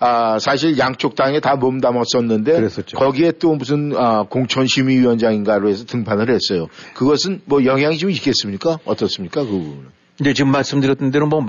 [0.00, 2.96] 아, 사실 양쪽 당에 다 몸담았었는데 그랬었죠.
[2.98, 6.66] 거기에 또 무슨 아, 공천심의위원장인가로 해서 등판을 했어요.
[6.94, 8.80] 그것은 뭐 영향이 좀 있겠습니까?
[8.84, 9.44] 어떻습니까?
[9.44, 9.86] 그 부분은.
[10.20, 11.46] 이제 지금 말씀드렸던 대로 뭐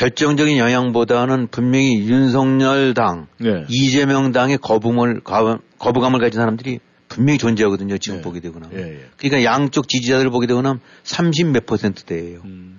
[0.00, 3.66] 결정적인 영향보다는 분명히 윤석열 당, 네.
[3.68, 7.98] 이재명 당의 거부감을, 거부감을 가진 사람들이 분명히 존재하거든요.
[7.98, 8.22] 지금 네.
[8.22, 8.70] 보게 되거나.
[8.72, 9.04] 예, 예.
[9.18, 12.40] 그러니까 양쪽 지지자들을 보게 되거나 30 몇 퍼센트대예요.
[12.46, 12.78] 음.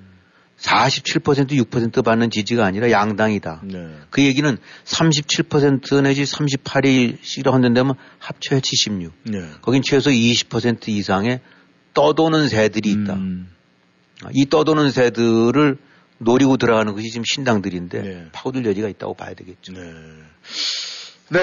[0.57, 3.61] 47% 6% 받는 지지가 아니라 양당이다.
[3.65, 3.89] 네.
[4.09, 9.13] 그 얘기는 37% 내지 38이 싫어한다면 합쳐야 76.
[9.25, 9.43] 네.
[9.61, 11.39] 거긴 최소 20% 이상의
[11.93, 13.13] 떠도는 새들이 있다.
[13.13, 13.47] 음.
[14.33, 15.77] 이 떠도는 새들을
[16.21, 18.25] 노리고 들어가는 것이 지금 신당들인데 네.
[18.31, 19.73] 파고들 여지가 있다고 봐야 되겠죠.
[19.73, 19.79] 네.
[21.29, 21.39] 네.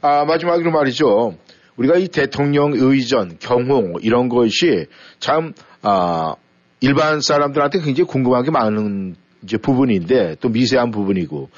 [0.00, 1.36] 아, 마지막으로 말이죠.
[1.76, 4.86] 우리가 이 대통령 의전, 경호 이런 것이
[5.18, 6.34] 참 아,
[6.80, 11.50] 일반 사람들한테 굉장히 궁금한 게 많은 이제 부분인데 또 미세한 부분이고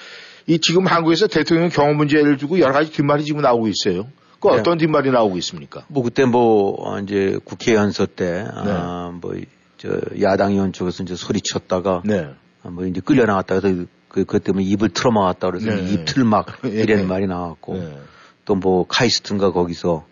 [0.47, 4.07] 이 지금 한국에서 대통령 경호 문제를 두고 여러 가지 뒷말이 지금 나오고 있어요.
[4.41, 4.55] 그 네.
[4.59, 5.85] 어떤 뒷말이 나오고 있습니까?
[5.89, 8.51] 뭐 그때 뭐 어, 이제 국회 연서 때 네.
[8.53, 12.29] 아, 뭐저 야당 의원 쪽에서 이제 소리쳤다가 네.
[12.65, 15.93] 아, 뭐 이제 끌려 나갔다 해서 그, 그 때문에 입을 틀어 막았다 그래서 네.
[15.93, 17.99] 입틀 막 이런 말이 나왔고 네.
[18.45, 20.07] 또뭐 카이스트인가 거기서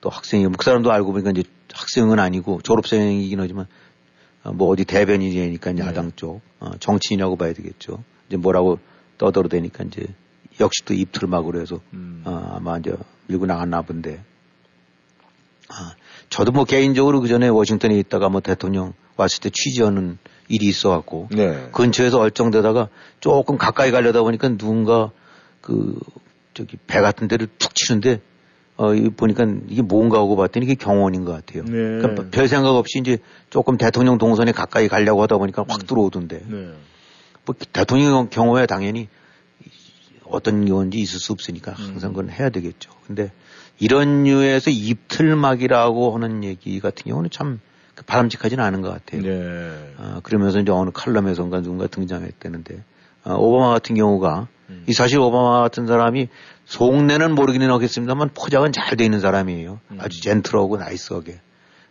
[0.00, 1.42] 또 학생이 그 사람도 알고 보니까 이제
[1.72, 3.66] 학생은 아니고 졸업생이긴 하지만
[4.44, 5.82] 어, 뭐 어디 대변인이니까 네.
[5.82, 8.02] 야당 쪽 어, 정치인이라고 봐야 되겠죠.
[8.28, 8.78] 이제 뭐라고
[9.18, 10.06] 떠들어 대니까 이제
[10.60, 12.22] 역시 또 입틀막으로 해서 음.
[12.24, 12.94] 어, 아마 이제
[13.26, 14.22] 밀고 나갔나 본데.
[15.68, 15.94] 아,
[16.30, 20.18] 저도 뭐 개인적으로 그 전에 워싱턴에 있다가 뭐 대통령 왔을 때 취재하는
[20.48, 21.68] 일이 있어 갖고 네.
[21.72, 22.88] 근처에서 얼쩡대다가
[23.20, 25.10] 조금 가까이 가려다 보니까 누군가
[25.60, 25.98] 그
[26.54, 28.20] 저기 배 같은 데를 툭 치는데
[28.76, 31.64] 어, 보니까 이게 뭔가 하고 봤더니 이게 경호원인 것 같아요.
[31.64, 31.70] 네.
[31.70, 33.18] 그러니까 별 생각 없이 이제
[33.48, 35.86] 조금 대통령 동선에 가까이 가려고 하다 보니까 확 음.
[35.86, 36.42] 들어오던데.
[36.46, 36.72] 네.
[37.44, 39.08] 뭐 대통령 경호에 당연히
[40.24, 42.90] 어떤 경우인지 있을 수 없으니까 항상 그건 해야 되겠죠.
[43.06, 43.30] 근데
[43.78, 47.60] 이런 류에서 입틀막이라고 하는 얘기 같은 경우는 참
[48.06, 49.22] 바람직하지는 않은 것 같아요.
[49.22, 49.94] 네.
[49.98, 52.82] 어, 그러면서 이제 어느 칼럼에선가 누군가 등장했다는데
[53.24, 54.84] 어, 오바마 같은 경우가 음.
[54.88, 56.28] 이 사실 오바마 같은 사람이
[56.64, 59.80] 속내는 모르기는 하겠습니다만 포장은 잘 돼 있는 사람이에요.
[59.90, 59.98] 음.
[60.00, 61.40] 아주 젠틀하고 나이스하게.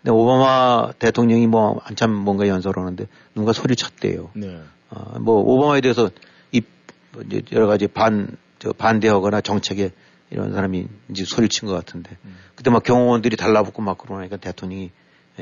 [0.01, 4.31] 근데 오바마 대통령이 뭐 한참 뭔가 연설을 하는데 누가 소리 쳤대요.
[4.35, 4.59] 네.
[4.89, 6.09] 어, 뭐 오바마에 대해서
[6.51, 9.91] 이뭐 이제 여러 가지 반, 저 반대하거나 정책에
[10.31, 12.35] 이런 사람이 이제 소리를 친 것 같은데 음.
[12.55, 14.91] 그때 막 경호원들이 달라붙고 막 그러니까 대통령이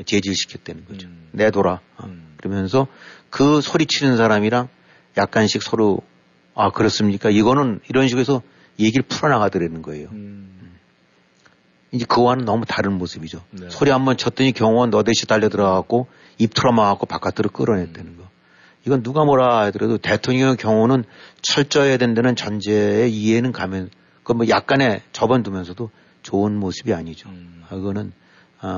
[0.04, 1.06] 제지시켰다는 거죠.
[1.06, 1.28] 음.
[1.32, 1.80] 내둬라.
[1.98, 2.04] 어.
[2.06, 2.34] 음.
[2.36, 2.86] 그러면서
[3.30, 4.68] 그 소리 치는 사람이랑
[5.16, 6.00] 약간씩 서로
[6.54, 7.30] 아 그렇습니까?
[7.30, 8.42] 이거는 이런 식으로 해서
[8.78, 10.08] 얘기를 풀어나가더라는 거예요.
[10.12, 10.50] 음.
[10.60, 10.78] 음.
[11.92, 13.42] 이제 그와는 너무 다른 모습이죠.
[13.50, 13.70] 네.
[13.70, 18.24] 소리 한 번 쳤더니 경호원 너댓이 달려 들어가고 입 틀어막고 바깥으로 끌어냈다는 거.
[18.86, 21.04] 이건 누가 뭐라 하더라도 대통령의 경우는
[21.42, 23.90] 철저해야 된다는 전제에 이해는 가면
[24.24, 25.90] 그 뭐 약간의 접어두면서도
[26.22, 27.28] 좋은 모습이 아니죠.
[27.28, 27.62] 음.
[27.68, 28.23] 아, 그거는 아,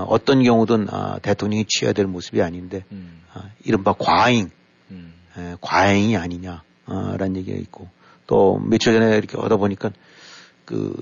[0.08, 3.20] 어떤 경우든 아, 대통령이 취해야 될 모습이 아닌데 음.
[3.32, 4.50] 아, 이른바 과잉,
[4.90, 5.14] 음.
[5.36, 7.88] 에, 과잉이 아니냐라는 아, 얘기가 있고
[8.26, 9.90] 또 며칠 전에 이렇게 얻어 보니까
[10.64, 11.00] 그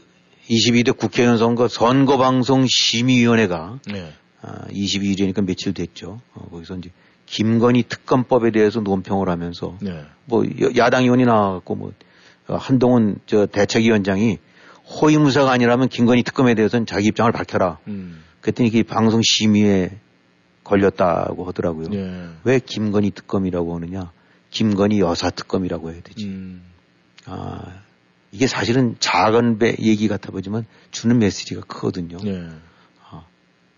[0.50, 4.12] 22대 국회의원 선거 선거방송 심의위원회가 네.
[4.42, 6.20] 아, 22일이니까 며칠 됐죠.
[6.34, 6.90] 어, 거기서 이제
[7.26, 10.04] 김건희 특검법에 대해서 논평을 하면서 네.
[10.26, 10.44] 뭐
[10.76, 11.92] 야당 의원이 나와갖고 뭐
[12.46, 14.38] 한동훈 저 대책위원장이
[14.84, 17.78] 호위무사가 아니라면 김건희 특검에 대해서는 자기 입장을 밝혀라.
[17.88, 18.23] 음.
[18.44, 19.98] 그랬더니 이게 방송 심의에
[20.64, 21.88] 걸렸다고 하더라고요.
[21.88, 22.28] 네.
[22.44, 24.12] 왜 김건희 특검이라고 하느냐?
[24.50, 26.26] 김건희 여사 특검이라고 해야 되지.
[26.26, 26.62] 음.
[27.24, 27.80] 아,
[28.32, 32.18] 이게 사실은 작은 배 얘기 같아 보지만 주는 메시지가 크거든요.
[32.18, 32.48] 네.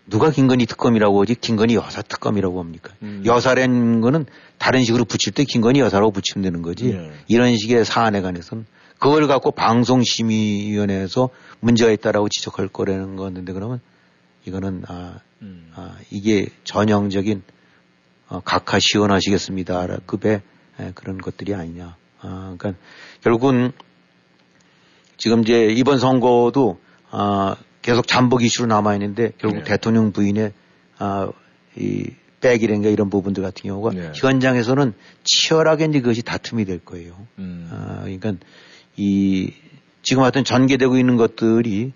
[0.09, 2.93] 누가 김건희 특검이라고 하지 김건희 여사 특검이라고 합니까?
[3.03, 3.23] 음.
[3.25, 4.25] 여사라는 거는
[4.57, 6.93] 다른 식으로 붙일 때 김건희 여사라고 붙이면 되는 거지.
[6.93, 7.11] 네.
[7.27, 8.65] 이런 식의 사안에 관해서는
[8.99, 13.81] 그걸 갖고 방송심의위원회에서 문제가 있다라고 지적할 거라는 건데 그러면
[14.47, 15.71] 이거는 아, 음.
[15.75, 17.43] 아 이게 전형적인
[18.29, 19.97] 어, 각하 시원하시겠습니다.
[20.05, 20.41] 급의
[20.79, 21.95] 에, 그런 것들이 아니냐.
[22.21, 22.81] 아, 그러니까
[23.21, 23.73] 결국은
[25.17, 26.79] 지금 이제 이번 선거도
[27.09, 29.63] 아, 계속 잠복 이슈로 남아 있는데 결국 네.
[29.63, 30.53] 대통령 부인의
[30.97, 31.29] 아,
[31.75, 34.11] 이 백이라든가 이런 부분들 같은 경우가 네.
[34.15, 34.93] 현장에서는
[35.23, 37.27] 치열하게 이제 그것이 다툼이 될 거예요.
[37.39, 37.69] 음.
[37.71, 38.33] 아, 그러니까
[38.95, 39.53] 이
[40.03, 41.91] 지금 하여튼 전개되고 있는 것들이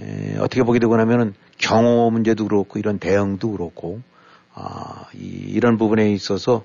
[0.00, 4.00] 에, 어떻게 보게 되고 나면은 경호 문제도 그렇고 이런 대응도 그렇고
[4.54, 6.64] 아, 이, 이런 부분에 있어서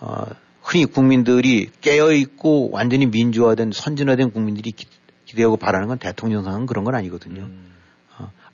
[0.00, 0.26] 아,
[0.62, 4.86] 흔히 국민들이 깨어 있고 완전히 민주화된 선진화된 국민들이 기,
[5.34, 7.42] 대하고 바라는 건 대통령상은 그런 건 아니거든요.
[7.42, 7.68] 음.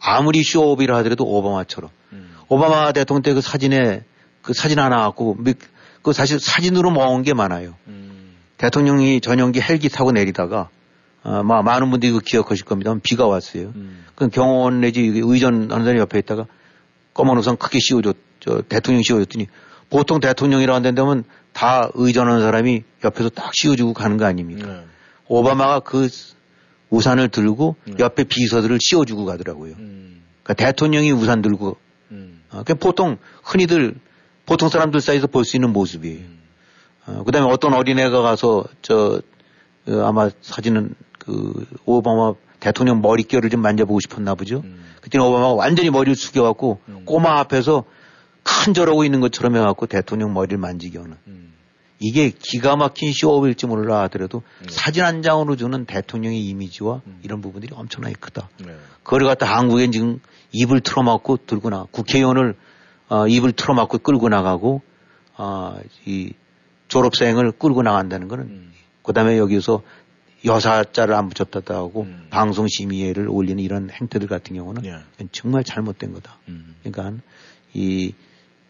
[0.00, 1.90] 아무리 쇼업이라 하더라도 오바마처럼.
[2.12, 2.34] 음.
[2.48, 4.02] 오바마 대통령 때 그 사진에
[4.42, 5.36] 그 사진 하나 갖고
[6.02, 7.74] 그 사실 사진으로 모은 게 많아요.
[7.86, 8.34] 음.
[8.58, 10.68] 대통령이 전용기 헬기 타고 내리다가
[11.24, 12.94] 어, 마, 많은 분들이 그 기억하실 겁니다.
[13.02, 13.72] 비가 왔어요.
[13.74, 14.04] 음.
[14.14, 16.46] 그 경호원 내지 의전 하는 사람이 옆에 있다가
[17.14, 19.48] 검은 우산 크게 씌워줬, 저 대통령 씌워줬더니
[19.88, 24.66] 보통 대통령이라고 한다면 다 의전하는 사람이 옆에서 딱 씌워주고 가는 거 아닙니까?
[24.66, 24.84] 네.
[25.28, 26.08] 오바마가 그
[26.90, 27.96] 우산을 들고 음.
[27.98, 29.74] 옆에 비서들을 씌워주고 가더라고요.
[29.78, 30.22] 음.
[30.42, 31.76] 그러니까 대통령이 우산 들고
[32.10, 32.42] 음.
[32.50, 33.94] 어, 그냥 보통 흔히들
[34.44, 36.18] 보통 사람들 사이에서 볼 수 있는 모습이에요.
[36.18, 36.38] 음.
[37.06, 39.22] 어, 그 다음에 어떤 어린애가 가서 저
[39.86, 40.94] 어, 아마 사진은
[41.24, 44.62] 그 오바마 대통령 머릿결을 좀 만져보고 싶었나 보죠.
[44.64, 44.84] 음.
[45.00, 47.02] 그때는 오바마가 완전히 머리를 숙여갖고 음.
[47.04, 47.84] 꼬마 앞에서
[48.42, 51.16] 큰 절하고 있는 것처럼 해갖고 대통령 머리를 만지게 하는.
[52.00, 54.66] 이게 기가 막힌 쇼업일지 몰라 하더라도 네.
[54.68, 57.20] 사진 한 장으로 주는 대통령의 이미지와 음.
[57.22, 58.50] 이런 부분들이 엄청나게 크다.
[58.58, 58.74] 네.
[59.02, 60.20] 그걸 갖다 한국엔 지금
[60.52, 62.56] 입을 틀어막고 들고 나, 국회의원을
[63.08, 64.82] 어, 입을 틀어막고 끌고 나가고
[65.36, 66.32] 어, 이
[66.88, 68.72] 졸업생을 끌고 나간다는 거는 음.
[69.02, 69.82] 그 다음에 여기서
[70.44, 72.26] 여사자를 안 붙였다고 하고 음.
[72.30, 75.26] 방송 심의회를 올리는 이런 행태들 같은 경우는 네.
[75.32, 76.38] 정말 잘못된 거다.
[76.48, 76.74] 음.
[76.82, 77.22] 그러니까
[77.72, 78.12] 이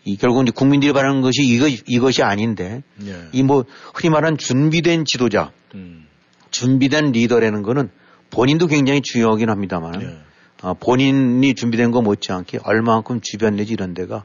[0.04, 3.28] 이 결국 이제 국민들이 바라는 것이 이거, 이것이 아닌데 예.
[3.32, 3.64] 이뭐
[3.94, 6.06] 흔히 말하는 준비된 지도자, 음.
[6.50, 7.90] 준비된 리더라는 거는
[8.30, 10.18] 본인도 굉장히 중요하긴 합니다만 예.
[10.62, 14.24] 어, 본인이 준비된 거 못지않게 얼마만큼 주변 내지 이런 데가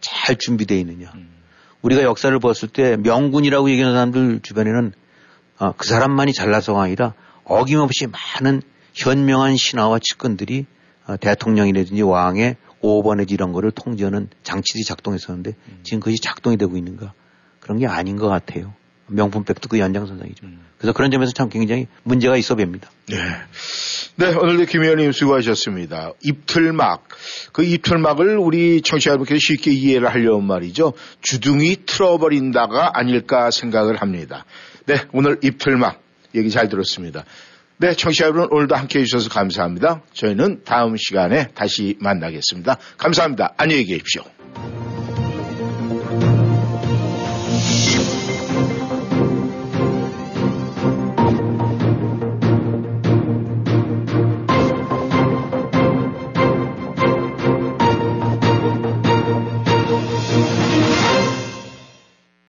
[0.00, 1.12] 잘 준비되어 있느냐.
[1.14, 1.28] 음.
[1.82, 4.92] 우리가 역사를 봤을 때 명군이라고 얘기하는 사람들 주변에는
[5.60, 8.62] 어, 그 사람만이 잘나서가 아니라 어김없이 많은
[8.94, 10.66] 현명한 신하와 측근들이
[11.06, 15.80] 어, 대통령이라든지 왕의 5번 내지 이런 거를 통제하는 장치들이 작동했었는데 음.
[15.82, 17.12] 지금 그것이 작동이 되고 있는가
[17.60, 18.74] 그런 게 아닌 것 같아요.
[19.10, 20.46] 명품백도 그 연장선상이죠.
[20.46, 20.60] 음.
[20.78, 22.90] 그래서 그런 점에서 참 굉장히 문제가 있어 봅니다.
[23.08, 23.16] 네.
[24.16, 26.12] 네, 오늘도 김 의원님 수고하셨습니다.
[26.22, 27.08] 입틀막.
[27.52, 30.94] 그 입틀막을 우리 청취자 여러분께서 쉽게 이해를 하려면 말이죠.
[31.20, 34.44] 주둥이 틀어버린다가 아닐까 생각을 합니다.
[34.90, 36.02] 네, 오늘 입틀막
[36.34, 37.24] 얘기 잘 들었습니다.
[37.76, 40.02] 네, 청취자 여러분 오늘도 함께 해 주셔서 감사합니다.
[40.14, 42.76] 저희는 다음 시간에 다시 만나겠습니다.
[42.98, 43.54] 감사합니다.
[43.56, 44.24] 안녕히 계십시오.